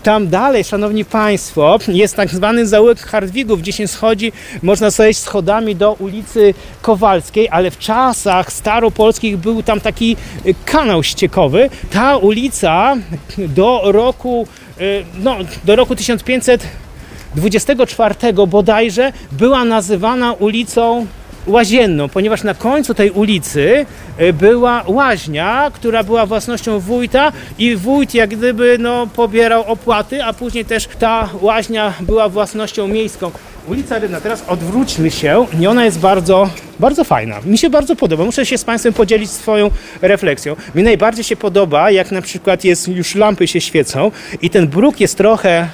[0.03, 4.33] tam dalej, szanowni państwo, jest tak zwany zaułek Hardwigów, gdzie się schodzi,
[4.63, 11.03] można zejść schodami do ulicy Kowalskiej, ale w czasach staropolskich był tam taki y, kanał
[11.03, 11.71] ściekowy.
[11.93, 12.97] Ta ulica
[13.39, 14.47] do roku,
[14.81, 18.15] y, no, do roku 1524
[18.47, 21.07] bodajże była nazywana ulicą
[21.51, 23.87] łazienną, ponieważ na końcu tej ulicy
[24.21, 30.33] y, była łaźnia, która była własnością wójta i wójt jak gdyby no, pobierał opłaty, a
[30.33, 33.31] później też ta łaźnia była własnością miejską.
[33.69, 37.41] Ulica Rybna, teraz odwróćmy się i ona jest bardzo, bardzo fajna.
[37.45, 38.25] Mi się bardzo podoba.
[38.25, 39.71] Muszę się z Państwem podzielić swoją
[40.03, 40.57] refleksją.
[40.75, 44.11] Mi najbardziej się podoba, jak na przykład jest, już lampy się świecą
[44.43, 45.69] i ten bruk jest trochę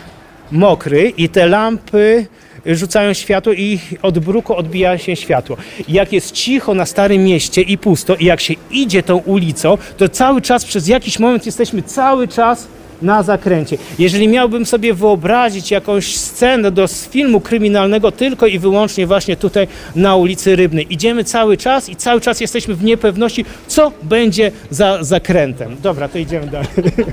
[0.51, 2.27] mokry i te lampy
[2.67, 5.57] rzucają światło i od bruku odbija się światło.
[5.89, 10.09] Jak jest cicho na Starym Mieście i pusto i jak się idzie tą ulicą, to
[10.09, 12.69] cały czas przez jakiś moment jesteśmy cały czas
[13.03, 13.79] na zakręcie.
[13.99, 20.17] Jeżeli miałbym sobie wyobrazić jakąś scenę do filmu kryminalnego tylko i wyłącznie właśnie tutaj na
[20.17, 20.87] ulicy Rybnej.
[20.91, 25.77] Idziemy cały czas i cały czas jesteśmy w niepewności, co będzie za zakrętem.
[25.83, 26.69] Dobra, to idziemy dalej.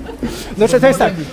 [0.57, 1.13] Znaczy, to jest tak.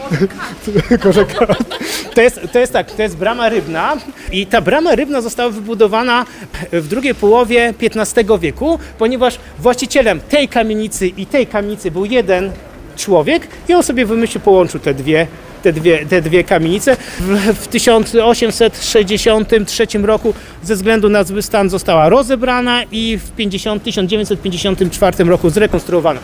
[2.14, 3.96] To jest, to jest tak, to jest brama rybna
[4.32, 6.26] i ta brama rybna została wybudowana
[6.72, 12.53] w drugiej połowie XV wieku, ponieważ właścicielem tej kamienicy i tej kamienicy był jeden
[13.01, 15.26] człowiek i on sobie wymyślił, połączył te dwie,
[15.62, 16.96] te dwie, te dwie kamienice.
[17.20, 25.24] W, w 1863 roku ze względu na zły stan została rozebrana i w 50, 1954
[25.24, 26.20] roku zrekonstruowana.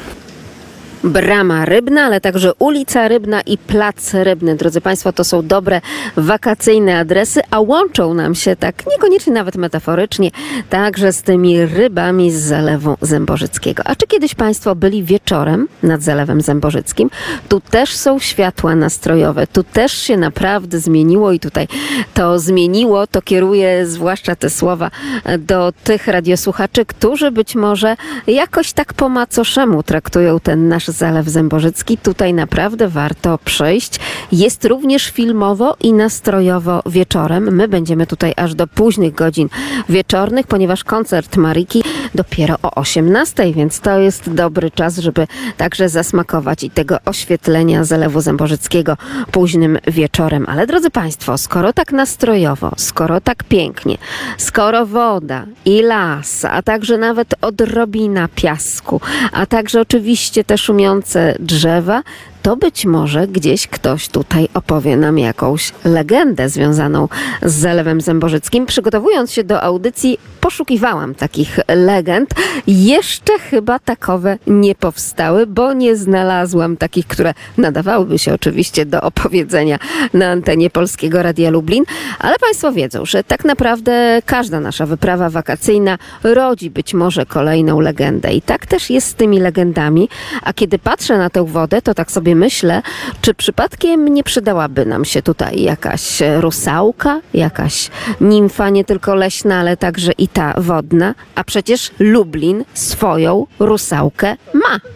[1.07, 4.57] Brama Rybna, ale także ulica Rybna i Plac Rybny.
[4.57, 5.81] Drodzy Państwo, to są dobre
[6.17, 10.31] wakacyjne adresy, a łączą nam się tak niekoniecznie nawet metaforycznie,
[10.71, 13.83] także z tymi rybami z Zalewu Zębożyckiego.
[13.87, 17.11] A czy kiedyś Państwo byli wieczorem nad Zalewem Zębożyckim?
[17.49, 21.69] Tu też są światła nastrojowe, tu też się naprawdę zmieniło i tutaj
[22.15, 24.91] to zmieniło, to kieruje zwłaszcza te słowa
[25.39, 27.97] do tych radiosłuchaczy, którzy być może
[28.27, 31.99] jakoś tak po macoszemu traktują ten nasz Zalew Zębożycki.
[31.99, 34.01] Tutaj naprawdę warto przejść.
[34.33, 37.55] Jest również filmowo i nastrojowo wieczorem.
[37.55, 39.49] My będziemy tutaj aż do późnych godzin
[39.89, 41.83] wieczornych, ponieważ koncert Mariki
[42.15, 45.27] dopiero o 18, więc to jest dobry czas, żeby
[45.57, 48.97] także zasmakować i tego oświetlenia Zalewu Zębożyckiego
[49.33, 50.47] późnym wieczorem.
[50.49, 53.99] Ale drodzy Państwo, skoro tak nastrojowo, skoro tak pięknie,
[54.39, 59.01] skoro woda i las, a także nawet odrobina piasku,
[59.33, 62.03] a także oczywiście te szumiące drzewa,
[62.47, 67.09] to być może gdzieś ktoś tutaj opowie nam jakąś legendę związaną
[67.43, 68.67] z Zalewem Zębożyckim.
[68.67, 72.31] Przygotowując się do audycji, poszukiwałam takich legend.
[72.67, 79.79] Jeszcze chyba takowe nie powstały, bo nie znalazłam takich, które nadawałyby się oczywiście do opowiedzenia
[80.15, 81.85] na antenie Polskiego Radia Lublin.
[82.19, 88.33] Ale Państwo wiedzą, że tak naprawdę każda nasza wyprawa wakacyjna rodzi być może kolejną legendę.
[88.33, 90.09] I tak też jest z tymi legendami.
[90.43, 92.82] A kiedy patrzę na tę wodę, to tak sobie myślę,
[93.20, 99.76] czy przypadkiem nie przydałaby nam się tutaj jakaś rusałka, jakaś nimfa nie tylko leśna, ale
[99.76, 104.96] także i ta wodna, a przecież Lublin swoją rusałkę ma.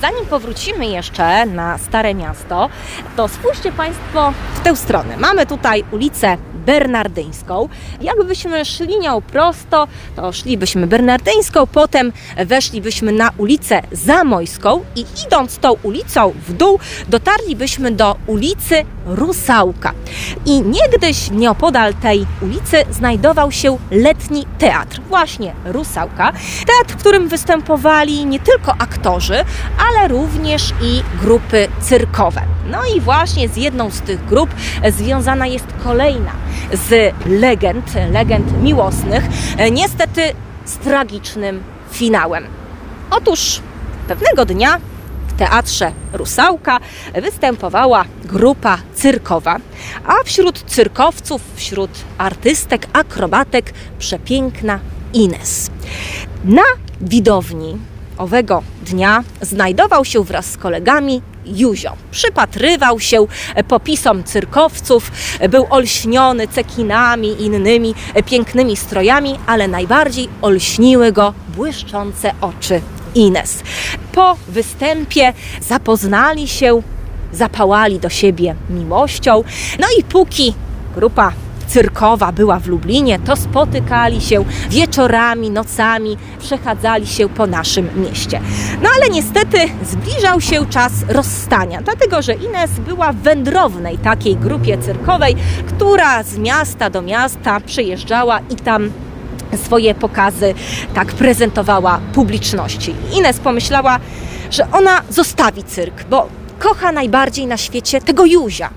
[0.00, 2.68] Zanim powrócimy jeszcze na Stare Miasto,
[3.16, 5.16] to spójrzcie Państwo w tę stronę.
[5.16, 7.68] Mamy tutaj ulicę Bernardyńską.
[8.00, 15.72] Jakbyśmy szli nią prosto, to szlibyśmy Bernardyńską, potem weszlibyśmy na ulicę Zamojską i idąc tą
[15.82, 16.78] ulicą w dół,
[17.08, 19.92] dotarlibyśmy do ulicy Rusałka.
[20.46, 26.32] I niegdyś nieopodal tej ulicy znajdował się letni teatr, właśnie Rusałka.
[26.66, 29.44] Teatr, w którym występowali nie tylko aktorzy,
[29.88, 32.42] ale również i grupy cyrkowe.
[32.70, 34.50] No i właśnie z jedną z tych grup
[34.88, 36.32] związana jest kolejna
[36.72, 39.24] z legend, legend miłosnych,
[39.72, 40.22] niestety
[40.64, 42.44] z tragicznym finałem.
[43.10, 43.60] Otóż
[44.08, 44.80] pewnego dnia
[45.28, 46.78] w teatrze Rusałka
[47.22, 49.56] występowała grupa cyrkowa,
[50.06, 54.80] a wśród cyrkowców, wśród artystek, akrobatek przepiękna
[55.12, 55.70] Ines.
[56.44, 56.62] Na
[57.00, 57.78] widowni
[58.18, 61.96] owego dnia znajdował się wraz z kolegami Juzio.
[62.10, 63.26] Przypatrywał się
[63.68, 65.10] popisom cyrkowców,
[65.48, 67.94] był olśniony cekinami i innymi
[68.26, 72.80] pięknymi strojami, ale najbardziej olśniły go błyszczące oczy
[73.14, 73.62] Ines.
[74.12, 76.82] Po występie zapoznali się,
[77.32, 79.44] zapałali do siebie miłością,
[79.78, 80.54] no i póki
[80.94, 81.32] grupa
[81.66, 88.40] cyrkowa była w Lublinie, to spotykali się wieczorami, nocami, przechadzali się po naszym mieście.
[88.82, 94.78] No ale niestety zbliżał się czas rozstania, dlatego że Ines była w wędrownej takiej grupie
[94.78, 95.36] cyrkowej,
[95.66, 98.90] która z miasta do miasta przyjeżdżała i tam
[99.64, 100.54] swoje pokazy
[100.94, 102.94] tak prezentowała publiczności.
[103.12, 104.00] Ines pomyślała,
[104.50, 108.70] że ona zostawi cyrk, bo kocha najbardziej na świecie tego Juzia.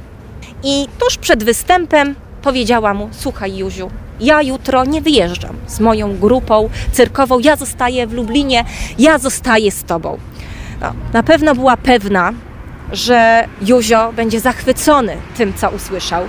[0.64, 6.70] I tuż przed występem powiedziała mu: Słuchaj, Juziu, ja jutro nie wyjeżdżam z moją grupą
[6.92, 8.66] cyrkową, ja zostaję w Lublinie,
[9.00, 10.18] ja zostaję z tobą.
[10.82, 12.34] No, na pewno była pewna,
[12.92, 16.24] że Józio będzie zachwycony tym, co usłyszał.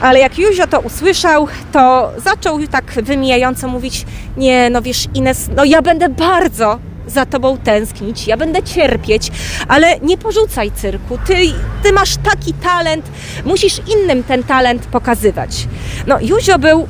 [0.00, 4.06] Ale jak Józio to usłyszał, to zaczął tak wymijająco mówić:
[4.36, 6.78] Nie, no wiesz, Ines, no ja będę bardzo
[7.08, 9.30] za tobą tęsknić, ja będę cierpieć,
[9.68, 11.18] ale nie porzucaj cyrku.
[11.26, 11.34] Ty,
[11.82, 13.06] ty masz taki talent,
[13.44, 15.68] musisz innym ten talent pokazywać.
[16.06, 16.88] No, Józio był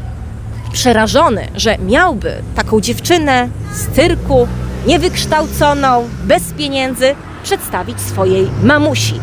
[0.72, 4.48] przerażony, że miałby taką dziewczynę z cyrku,
[4.86, 9.20] niewykształconą, bez pieniędzy, przedstawić swojej mamusi.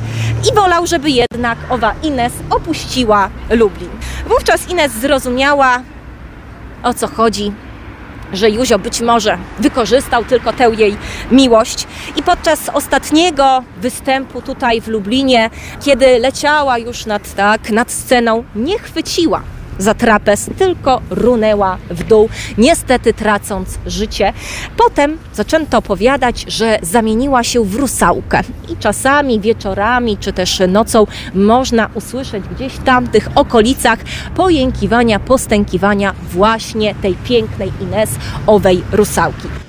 [0.52, 3.90] I wolał, żeby jednak owa Ines opuściła Lublin.
[4.28, 5.82] Wówczas Ines zrozumiała,
[6.84, 7.52] o co chodzi,
[8.36, 10.98] że Józio być może wykorzystał tylko tę jej
[11.32, 11.88] miłość.
[12.16, 15.50] I podczas ostatniego występu tutaj w Lublinie,
[15.86, 19.42] kiedy leciała już nad, tak, nad sceną, nie chwyciła
[19.80, 24.34] za trapez, tylko runęła w dół, niestety tracąc życie.
[24.78, 31.90] Potem zaczęto opowiadać, że zamieniła się w rusałkę i czasami wieczorami czy też nocą można
[31.94, 34.00] usłyszeć gdzieś w tamtych okolicach
[34.36, 38.10] pojękiwania, postękiwania właśnie tej pięknej Ines,
[38.48, 39.65] owej rusałki.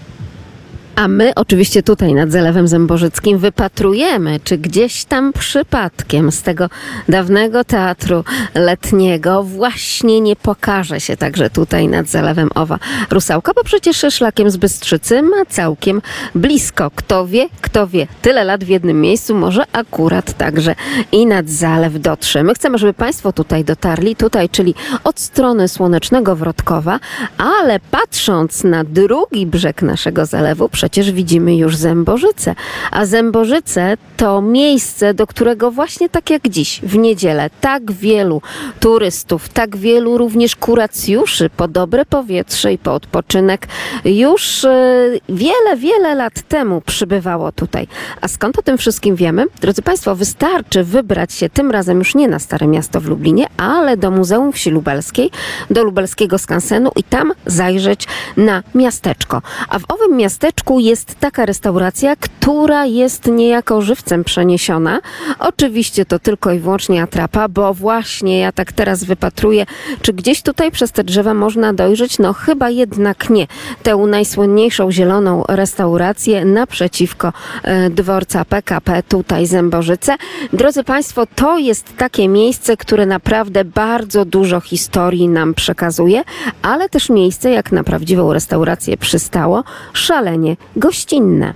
[0.97, 6.69] A my oczywiście tutaj nad Zalewem Zębożyckim wypatrujemy, czy gdzieś tam przypadkiem z tego
[7.09, 8.25] dawnego teatru
[8.55, 12.79] letniego właśnie nie pokaże się także tutaj nad Zalewem owa
[13.11, 16.03] rusałka, bo przecież szlakiem z Bystrzycy ma całkiem
[16.35, 16.91] blisko.
[16.95, 20.75] Kto wie, kto wie, tyle lat w jednym miejscu, może akurat także
[21.13, 22.43] i nad Zalew dotrze.
[22.43, 24.75] My chcemy, żeby Państwo tutaj dotarli, tutaj, czyli
[25.05, 27.01] od strony Słonecznego Wrotkowa,
[27.39, 32.55] ale patrząc na drugi brzeg naszego zalewu, przecież widzimy już Zębożyce.
[32.91, 38.43] A Zębożyce to miejsce, do którego właśnie tak jak dziś, w niedzielę, tak wielu
[38.81, 43.69] turystów, tak wielu również kuracjuszy po dobre powietrze i po odpoczynek
[44.05, 47.87] już e, wiele, wiele lat temu przybywało tutaj.
[48.21, 49.45] A skąd o tym wszystkim wiemy?
[49.61, 53.97] Drodzy Państwo, wystarczy wybrać się tym razem już nie na Stare Miasto w Lublinie, ale
[53.97, 55.31] do Muzeum Wsi Lubelskiej,
[55.71, 58.07] do lubelskiego skansenu i tam zajrzeć
[58.37, 59.43] na miasteczko.
[59.69, 65.01] A w owym miasteczku jest taka restauracja, która jest niejako żywcem przeniesiona.
[65.39, 69.67] Oczywiście to tylko i wyłącznie atrapa, bo właśnie ja tak teraz wypatruję,
[70.03, 72.19] czy gdzieś tutaj przez te drzewa można dojrzeć?
[72.19, 73.47] No chyba jednak nie.
[73.83, 80.17] Tę najsłynniejszą zieloną restaurację naprzeciwko e, dworca PKP, tutaj Zębożyce.
[80.53, 86.23] Drodzy Państwo, to jest takie miejsce, które naprawdę bardzo dużo historii nam przekazuje,
[86.63, 91.55] ale też miejsce, jak na prawdziwą restaurację przystało, szalenie gościnne.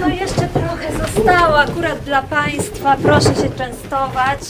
[0.00, 2.96] No jeszcze trochę zostało akurat dla Państwa.
[3.02, 4.40] Proszę się częstować.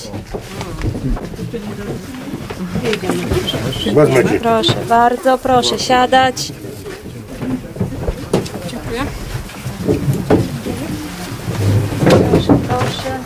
[4.42, 6.52] Proszę bardzo, proszę siadać.
[12.08, 13.18] Proszę, proszę.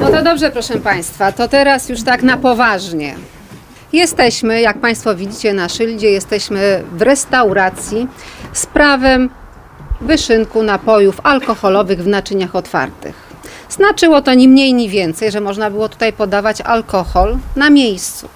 [0.00, 3.14] No to dobrze, proszę Państwa, to teraz już tak na poważnie.
[3.92, 8.08] Jesteśmy, jak Państwo widzicie na szyldzie, jesteśmy w restauracji
[8.52, 9.30] z prawem
[10.00, 13.28] wyszynku napojów alkoholowych w naczyniach otwartych.
[13.68, 18.28] Znaczyło to ni mniej, ni więcej, że można było tutaj podawać alkohol na miejscu.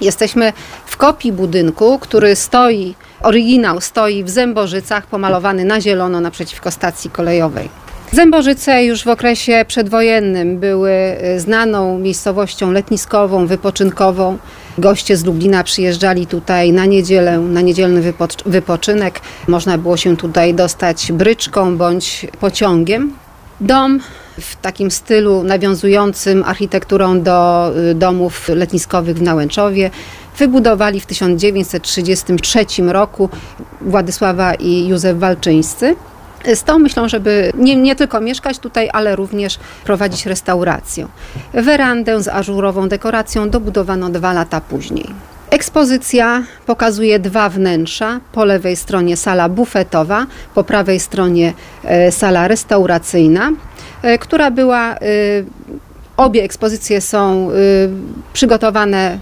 [0.00, 0.52] Jesteśmy
[0.86, 7.68] w kopii budynku, który stoi, oryginał stoi w Zębożycach, pomalowany na zielono naprzeciwko stacji kolejowej.
[8.12, 10.92] Zębożyce już w okresie przedwojennym były
[11.36, 14.38] y, znaną miejscowością letniskową, wypoczynkową.
[14.78, 19.20] Goście z Lublina przyjeżdżali tutaj na niedzielę, na niedzielny wypocz- wypoczynek.
[19.48, 23.12] Można było się tutaj dostać bryczką bądź pociągiem.
[23.60, 24.00] Dom
[24.40, 29.90] w takim stylu nawiązującym architekturą do y, domów letniskowych w Nałęczowie
[30.38, 33.28] wybudowali w 1933 roku
[33.80, 35.96] Władysława i Józef Walczyńscy.
[36.54, 41.06] Z tą myślą, żeby nie, nie tylko mieszkać tutaj, ale również prowadzić restaurację.
[41.52, 45.06] Werandę z ażurową dekoracją dobudowano dwa lata później.
[45.50, 48.20] Ekspozycja pokazuje dwa wnętrza.
[48.32, 51.52] Po lewej stronie sala bufetowa, po prawej stronie
[51.84, 53.50] e, sala restauracyjna,
[54.02, 54.94] e, która była.
[54.94, 54.96] e,
[56.16, 57.50] Obie ekspozycje są
[58.32, 59.18] przygotowane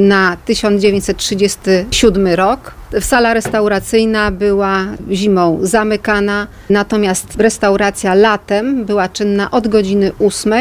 [0.00, 2.74] na 1937 rok.
[3.00, 10.52] Sala restauracyjna była zimą zamykana, natomiast restauracja latem była czynna od godziny 8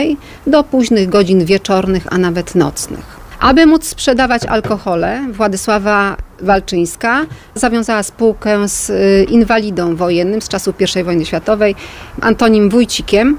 [0.48, 3.22] do późnych godzin wieczornych, a nawet nocnych.
[3.40, 11.04] Aby móc sprzedawać alkohole, Władysława Walczyńska zawiązała spółkę z y, inwalidą wojennym z czasów I
[11.04, 11.76] wojny światowej,
[12.22, 13.38] Antonim Wójcikiem,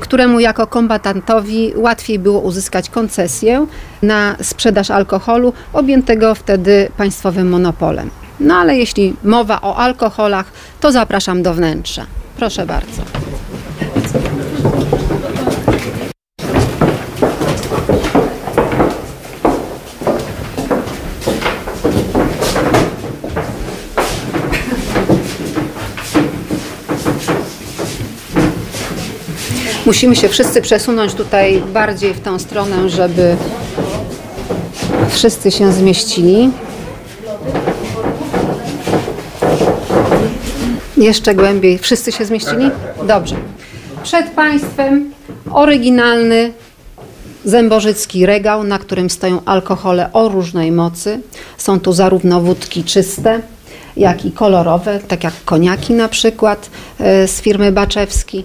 [0.00, 3.66] któremu jako kombatantowi łatwiej było uzyskać koncesję
[4.02, 8.10] na sprzedaż alkoholu objętego wtedy państwowym monopolem.
[8.40, 12.06] No ale jeśli mowa o alkoholach, to zapraszam do wnętrza.
[12.36, 13.02] Proszę bardzo.
[29.86, 33.36] Musimy się wszyscy przesunąć tutaj bardziej w tą stronę, żeby
[35.08, 36.50] wszyscy się zmieścili.
[40.96, 41.78] Jeszcze głębiej.
[41.78, 42.70] Wszyscy się zmieścili?
[43.06, 43.36] Dobrze.
[44.02, 45.12] Przed Państwem
[45.52, 46.52] oryginalny
[47.44, 51.20] zębożycki regał, na którym stoją alkohole o różnej mocy.
[51.58, 53.40] Są tu zarówno wódki czyste,
[53.96, 56.70] jak i kolorowe, tak jak koniaki na przykład
[57.00, 58.44] e, z firmy Baczewski.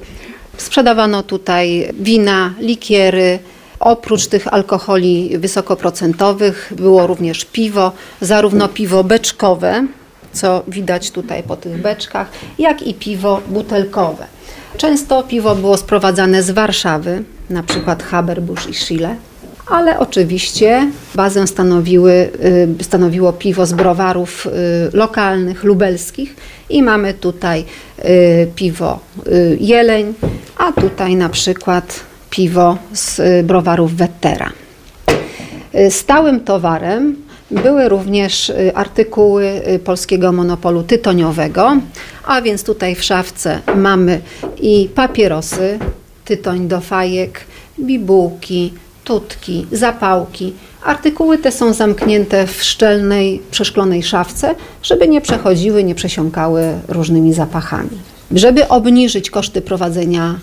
[0.57, 3.39] Sprzedawano tutaj wina, likiery.
[3.79, 7.91] Oprócz tych alkoholi wysokoprocentowych było również piwo,
[8.21, 9.87] zarówno piwo beczkowe,
[10.33, 14.25] co widać tutaj po tych beczkach, jak i piwo butelkowe.
[14.77, 19.15] Często piwo było sprowadzane z Warszawy, na przykład Haberbusch i Schille,
[19.69, 22.29] ale oczywiście bazę stanowiły,
[22.79, 24.49] y, stanowiło piwo z browarów y,
[24.97, 26.35] lokalnych, lubelskich
[26.69, 27.65] i mamy tutaj
[28.05, 28.99] y, piwo
[29.59, 30.13] Jeleń,
[30.57, 31.99] a tutaj na przykład
[32.29, 34.51] piwo z browarów Wettera.
[35.89, 37.15] Stałym towarem
[37.51, 41.77] były również artykuły polskiego monopolu tytoniowego,
[42.25, 44.21] a więc tutaj w szafce mamy
[44.61, 45.79] i papierosy,
[46.25, 47.39] tytoń do fajek,
[47.79, 48.73] bibułki,
[49.07, 50.53] tutki, zapałki.
[50.83, 57.89] Artykuły te są zamknięte w szczelnej, przeszklonej szafce, żeby nie przechodziły, nie przesiąkały różnymi zapachami.
[58.31, 60.35] Żeby obniżyć koszty prowadzenia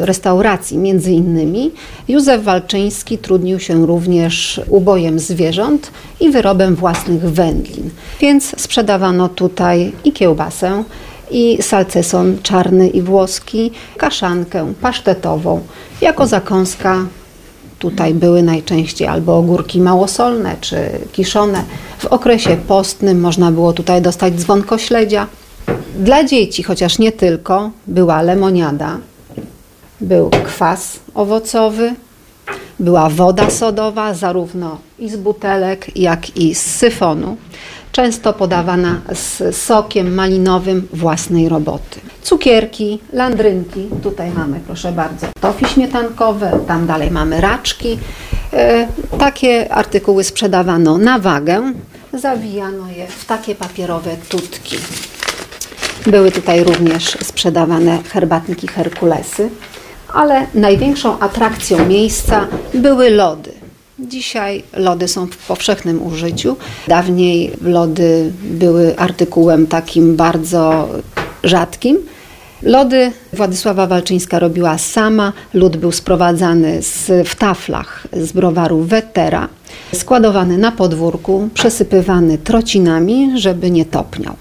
[0.00, 1.70] y, restauracji, między innymi,
[2.08, 5.90] Józef Walczyński trudnił się również ubojem zwierząt
[6.20, 7.90] i wyrobem własnych wędlin.
[8.20, 10.84] Więc sprzedawano tutaj i kiełbasę,
[11.30, 15.60] i salceson czarny i włoski, kaszankę pasztetową.
[16.00, 17.06] Jako zakąska
[17.82, 20.76] tutaj były najczęściej albo ogórki małosolne czy
[21.12, 21.64] kiszone.
[21.98, 25.26] W okresie postnym można było tutaj dostać dzwonko śledzia.
[25.98, 28.98] Dla dzieci, chociaż nie tylko, była lemoniada,
[30.00, 31.94] był kwas owocowy,
[32.80, 37.36] była woda sodowa, zarówno i z butelek, jak i z syfonu
[37.92, 42.00] często podawana z sokiem malinowym własnej roboty.
[42.22, 47.98] Cukierki, landrynki, tutaj mamy proszę bardzo tofi śmietankowe, tam dalej mamy raczki.
[48.52, 48.88] E,
[49.18, 51.72] takie artykuły sprzedawano na wagę,
[52.12, 54.76] zawijano je w takie papierowe tutki.
[56.06, 59.50] Były tutaj również sprzedawane herbatniki Herkulesy,
[60.14, 63.61] ale największą atrakcją miejsca były lody.
[64.08, 66.56] Dzisiaj lody są w powszechnym użyciu.
[66.88, 70.88] Dawniej lody były artykułem takim bardzo
[71.44, 71.98] rzadkim.
[72.62, 75.32] Lody Władysława Walczyńska robiła sama.
[75.54, 79.48] Lód był sprowadzany z, w taflach z browaru Wetera,
[79.94, 84.34] składowany na podwórku, przesypywany trocinami, żeby nie topniał.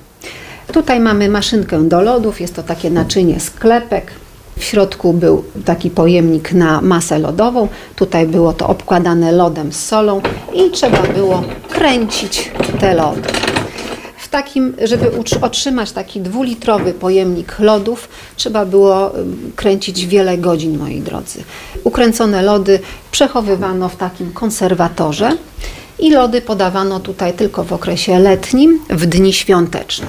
[0.74, 4.12] Tutaj mamy maszynkę do lodów, jest to takie naczynie sklepek.
[4.60, 7.68] W środku był taki pojemnik na masę lodową.
[7.96, 10.22] Tutaj było to obkładane lodem z solą
[10.54, 13.30] i trzeba było kręcić te lody.
[14.18, 19.12] W takim, żeby otrzymać taki dwulitrowy pojemnik lodów, trzeba było
[19.56, 21.44] kręcić wiele godzin, moi drodzy.
[21.84, 22.80] Ukręcone lody
[23.12, 25.32] przechowywano w takim konserwatorze
[26.00, 30.08] i lody podawano tutaj tylko w okresie letnim, w dni świąteczne.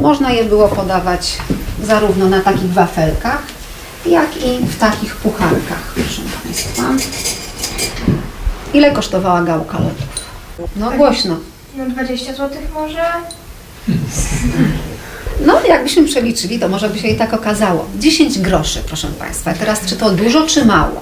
[0.00, 1.38] Można je było podawać
[1.84, 3.42] zarówno na takich wafelkach,
[4.08, 6.82] jak i w takich pucharkach, proszę Państwa.
[8.74, 10.26] Ile kosztowała gałka lodów?
[10.76, 11.36] No głośno.
[11.76, 13.04] No 20 zł może?
[15.46, 17.86] No, jakbyśmy przeliczyli, to może by się i tak okazało.
[17.98, 19.54] 10 groszy, proszę Państwa.
[19.54, 21.00] Teraz, czy to dużo, czy mało?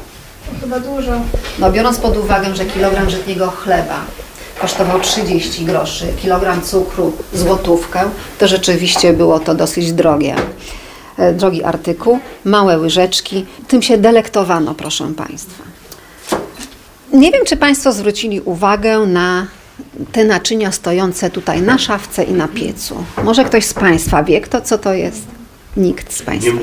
[0.61, 1.13] Chyba dużo.
[1.59, 4.01] No, biorąc pod uwagę, że kilogram żytniego chleba
[4.61, 8.01] kosztował 30 groszy, kilogram cukru złotówkę,
[8.39, 10.37] to rzeczywiście było to dosyć drogie.
[11.19, 13.47] E, drogi artykuł, małe łyżeczki.
[13.69, 15.65] Tym się delektowano, proszę Państwa.
[17.13, 19.47] Nie wiem, czy Państwo zwrócili uwagę na
[20.13, 23.05] te naczynia stojące tutaj na szafce i na piecu.
[23.25, 25.23] Może ktoś z Państwa wie, kto co to jest?
[25.77, 26.53] Nikt z Państwa.
[26.53, 26.61] Nie?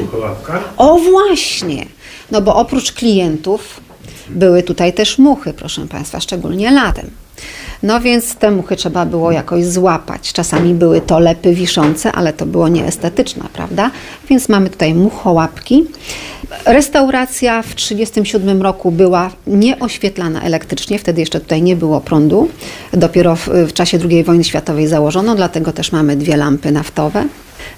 [0.77, 1.85] O właśnie!
[2.31, 3.81] No bo oprócz klientów
[4.29, 7.09] były tutaj też muchy, proszę Państwa, szczególnie latem.
[7.83, 10.33] No więc te muchy trzeba było jakoś złapać.
[10.33, 13.91] Czasami były to lepy wiszące, ale to było nieestetyczne, prawda?
[14.29, 15.85] Więc mamy tutaj muchołapki.
[16.65, 22.49] Restauracja w 1937 roku była nieoświetlana elektrycznie, wtedy jeszcze tutaj nie było prądu.
[22.93, 27.25] Dopiero w, w czasie II wojny światowej założono, dlatego też mamy dwie lampy naftowe.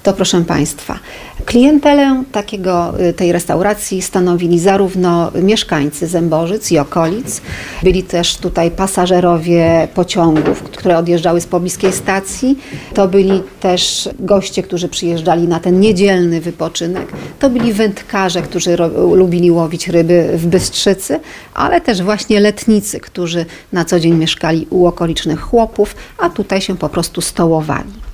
[0.03, 0.99] To proszę Państwa,
[1.45, 7.41] klientelę takiego, y, tej restauracji stanowili zarówno mieszkańcy Zębożyc i okolic,
[7.83, 12.59] byli też tutaj pasażerowie pociągów, które odjeżdżały z pobliskiej stacji,
[12.93, 17.07] to byli też goście, którzy przyjeżdżali na ten niedzielny wypoczynek,
[17.39, 18.77] to byli wędkarze, którzy
[19.13, 21.19] lubili łowić ryby w Bystrzycy,
[21.53, 26.77] ale też właśnie letnicy, którzy na co dzień mieszkali u okolicznych chłopów, a tutaj się
[26.77, 28.12] po prostu stołowali.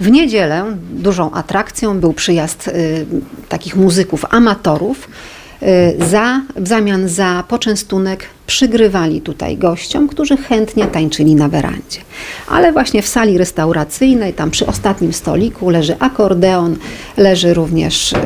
[0.00, 3.06] W niedzielę dużą atrakcją był przyjazd y,
[3.48, 5.08] takich muzyków amatorów.
[5.62, 12.00] Y, za, w zamian za poczęstunek przygrywali tutaj gościom, którzy chętnie tańczyli na werandzie.
[12.48, 16.76] Ale właśnie w sali restauracyjnej, tam przy ostatnim stoliku leży akordeon,
[17.16, 18.16] leży również y,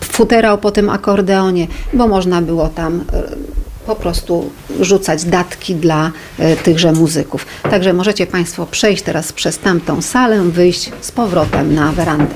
[0.00, 3.04] futerał po tym akordeonie, bo można było tam
[3.86, 7.46] po prostu rzucać datki dla e, tychże muzyków.
[7.70, 12.34] Także możecie Państwo przejść teraz przez tamtą salę, wyjść z powrotem na werandę.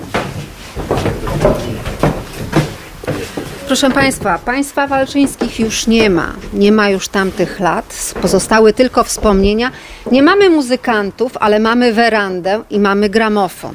[3.66, 6.32] Proszę Państwa, Państwa Walczyńskich już nie ma.
[6.52, 8.14] Nie ma już tamtych lat.
[8.22, 9.70] Pozostały tylko wspomnienia.
[10.12, 13.74] Nie mamy muzykantów, ale mamy werandę i mamy gramofon.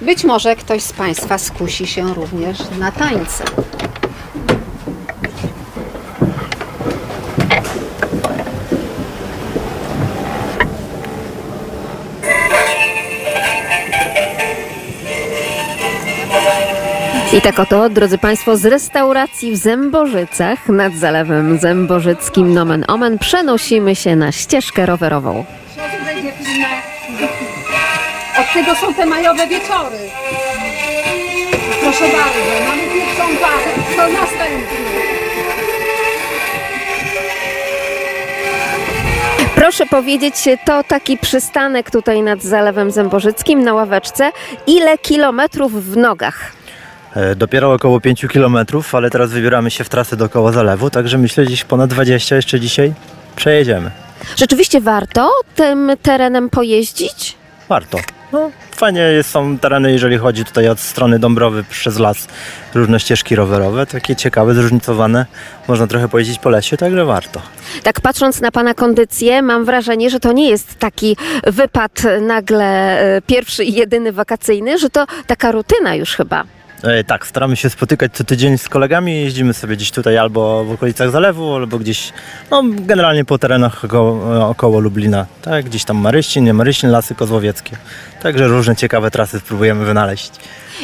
[0.00, 3.44] Być może ktoś z Państwa skusi się również na tańce.
[17.36, 23.96] I tak oto, drodzy Państwo, z restauracji w Zębożycach nad Zalewem Zębożyckim Nomen Omen przenosimy
[23.96, 25.44] się na ścieżkę rowerową.
[28.40, 29.96] Od tego są te majowe wieczory.
[31.80, 33.72] Proszę bardzo, mamy pierwszą parę.
[33.96, 34.76] To następny.
[39.54, 40.34] Proszę powiedzieć,
[40.64, 44.32] to taki przystanek tutaj nad Zalewem Zębożyckim na ławeczce.
[44.66, 46.55] Ile kilometrów w nogach?
[47.16, 48.58] E, Dopiero około 5 km,
[48.92, 52.92] ale teraz wybieramy się w trasę dookoła zalewu, także myślę gdzieś ponad 20 jeszcze dzisiaj
[53.36, 53.90] przejedziemy.
[54.36, 57.36] Rzeczywiście warto tym terenem pojeździć?
[57.68, 57.98] Warto.
[58.32, 62.28] No, fajnie są tereny, jeżeli chodzi tutaj od strony Dąbrowy przez las,
[62.74, 65.26] różne ścieżki rowerowe, takie ciekawe, zróżnicowane.
[65.68, 67.42] Można trochę pojeździć po lesie, także warto.
[67.82, 73.22] Tak patrząc na Pana kondycję, mam wrażenie, że to nie jest taki wypad nagle e,
[73.22, 76.44] pierwszy i jedyny wakacyjny, że to taka rutyna już chyba.
[76.86, 80.70] E, tak, staramy się spotykać co tydzień z kolegami, jeździmy sobie gdzieś tutaj albo w
[80.72, 82.12] okolicach zalewu, albo gdzieś,
[82.50, 87.76] no generalnie po terenach około, około Lublina, tak, gdzieś tam Maryścin, nie Maryścin, Lasy Kozłowieckie.
[88.22, 90.32] Także różne ciekawe trasy spróbujemy wynaleźć.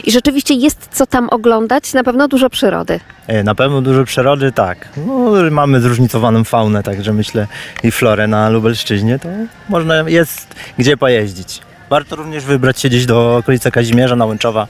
[0.05, 3.00] I rzeczywiście jest co tam oglądać, na pewno dużo przyrody.
[3.26, 4.88] E, Na pewno dużo przyrody, tak.
[5.07, 7.46] No, mamy zróżnicowaną faunę, także myślę
[7.82, 9.28] i florę na Lubelszczyźnie, to
[9.68, 11.61] można jest gdzie pojeździć.
[11.90, 14.66] Warto również wybrać się gdzieś do okolicy Kazimierza, Nałęczowa.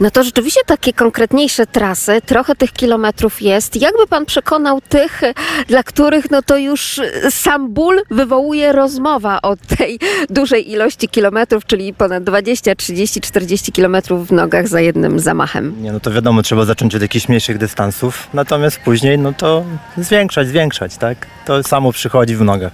[0.00, 3.76] No to rzeczywiście takie konkretniejsze trasy, trochę tych kilometrów jest.
[3.76, 5.20] Jakby pan przekonał tych,
[5.68, 9.98] dla których no to już sam ból wywołuje rozmowa o tej
[10.30, 15.82] dużej ilości kilometrów, czyli ponad 20, 30, 40 kilometrów w nogach za jednym zamachem.
[15.82, 19.64] Nie, no to wiadomo, trzeba zacząć od jakichś mniejszych dystansów, natomiast później, no to
[19.98, 21.26] zwiększać, zwiększać, tak?
[21.46, 22.72] To samo przychodzi w nogach.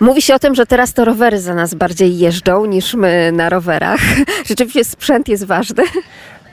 [0.00, 3.48] Mówi się o tym, że teraz to rowery za nas bardziej jeżdżą niż my na
[3.48, 4.00] rowerach.
[4.48, 5.82] Rzeczywiście sprzęt jest ważny.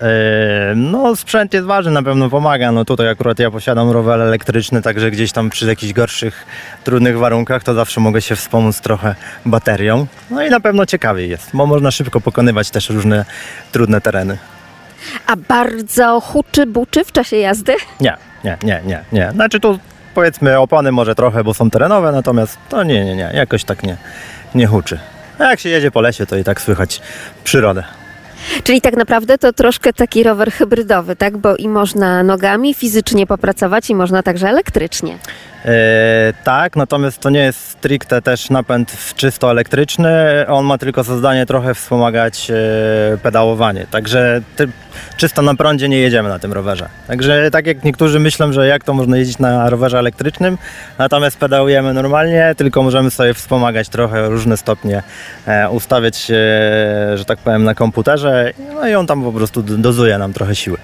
[0.01, 2.71] E, No, sprzęt jest ważny, na pewno pomaga.
[2.71, 6.45] No tutaj akurat ja posiadam rower elektryczny, także gdzieś tam przy jakichś gorszych,
[6.83, 9.15] trudnych warunkach to zawsze mogę się wspomóc trochę
[9.45, 10.07] baterią.
[10.29, 13.25] No i na pewno ciekawiej jest, bo można szybko pokonywać też różne
[13.71, 14.37] trudne tereny.
[15.27, 17.75] A bardzo huczy buczy w czasie jazdy?
[18.01, 19.31] Nie, nie, nie, nie, nie.
[19.31, 19.79] Znaczy tu
[20.13, 23.97] powiedzmy opony może trochę, bo są terenowe, natomiast to nie, nie, nie, jakoś tak nie,
[24.55, 24.99] nie huczy.
[25.39, 27.01] A jak się jedzie po lesie, to i tak słychać
[27.43, 27.83] przyrodę.
[28.63, 31.37] Czyli tak naprawdę to troszkę taki rower hybrydowy, tak?
[31.37, 35.17] Bo i można nogami fizycznie popracować i można także elektrycznie.
[35.65, 40.45] E, tak, natomiast to nie jest stricte też napęd czysto elektryczny.
[40.47, 43.87] On ma tylko za zadanie trochę wspomagać e, pedałowanie.
[43.91, 44.67] Także ty,
[45.17, 46.89] czysto na prądzie nie jedziemy na tym rowerze.
[47.07, 50.57] Także tak jak niektórzy myślą, że jak to można jeździć na rowerze elektrycznym,
[50.97, 55.03] natomiast pedałujemy normalnie, tylko możemy sobie wspomagać trochę różne stopnie,
[55.47, 56.25] e, ustawiać
[57.15, 58.53] że tak powiem, na komputerze.
[58.73, 60.77] No i on tam po prostu dozuje nam trochę siły.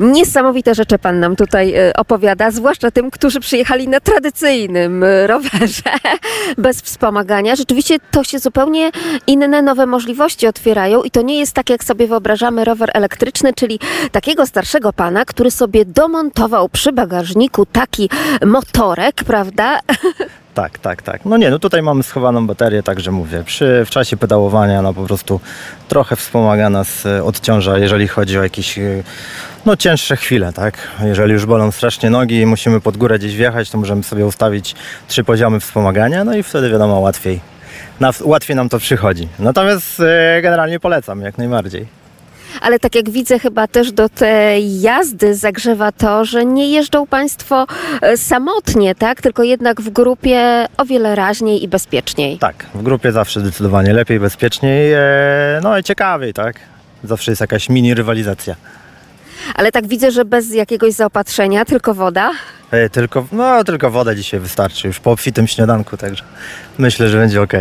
[0.00, 5.82] Niesamowite rzeczy pan nam tutaj e, opowiada, zwłaszcza tym, którzy przyjechali na tradycyjnym e, rowerze
[6.58, 7.56] bez wspomagania.
[7.56, 8.90] Rzeczywiście to się zupełnie
[9.26, 13.80] inne nowe możliwości otwierają i to nie jest tak, jak sobie wyobrażamy rower elektryczny, czyli
[14.12, 18.10] takiego starszego pana, który sobie domontował przy bagażniku taki
[18.46, 19.80] motorek, prawda?
[20.54, 21.24] Tak, tak, tak.
[21.24, 25.02] No nie, no tutaj mamy schowaną baterię, także mówię, przy, w czasie pedałowania no po
[25.02, 25.40] prostu
[25.88, 28.78] trochę wspomaga nas, e, odciąża, jeżeli chodzi o jakieś
[29.66, 30.78] no cięższe chwile, tak?
[31.04, 34.74] Jeżeli już bolą strasznie nogi i musimy pod górę gdzieś wjechać, to możemy sobie ustawić
[35.08, 37.40] trzy poziomy wspomagania, no i wtedy wiadomo łatwiej,
[38.00, 39.28] nas, łatwiej nam to przychodzi.
[39.38, 41.98] Natomiast e, generalnie polecam, jak najbardziej.
[42.60, 47.66] Ale tak jak widzę, chyba też do tej jazdy zagrzewa to, że nie jeżdżą Państwo
[48.02, 49.22] e, samotnie, tak?
[49.22, 52.38] Tylko jednak w grupie o wiele raźniej i bezpieczniej.
[52.38, 55.00] Tak, w grupie zawsze zdecydowanie lepiej, bezpieczniej, e,
[55.62, 56.56] no i ciekawiej, tak?
[57.04, 58.54] Zawsze jest jakaś mini rywalizacja.
[59.54, 62.30] Ale tak widzę, że bez jakiegoś zaopatrzenia, tylko woda.
[62.70, 66.24] E, Tylko, no, tylko woda dzisiaj wystarczy już po obfitym śniadanku, także
[66.78, 67.52] myślę, że będzie ok.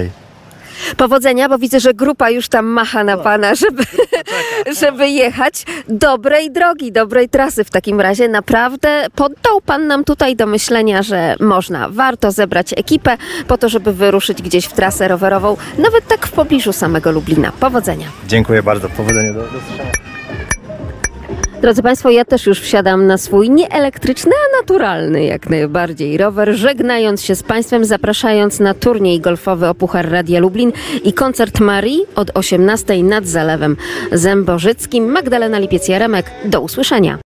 [0.98, 3.84] Powodzenia, bo widzę, że grupa już tam macha na Pana, żeby,
[4.82, 5.66] żeby jechać.
[5.90, 8.28] Dobrej drogi, dobrej trasy w takim razie.
[8.28, 13.18] Naprawdę poddał Pan nam tutaj do myślenia, że można, warto zebrać ekipę
[13.48, 17.52] po to, żeby wyruszyć gdzieś w trasę rowerową, nawet tak w pobliżu samego Lublina.
[17.60, 18.08] Powodzenia.
[18.28, 20.07] Dziękuję bardzo, powodzenia do, do usłyszenia.
[21.62, 26.56] Drodzy Państwo, ja też już wsiadam na swój nie elektryczny, a naturalny jak najbardziej rower,
[26.56, 30.72] żegnając się z Państwem, zapraszając na turniej golfowy o Puchar Radia Lublin
[31.04, 33.78] i koncert Marii od 18 nad Zalewem
[34.12, 35.06] Zębożyckim.
[35.06, 37.16] Magdalena Lipiec-Jaremek, do usłyszenia.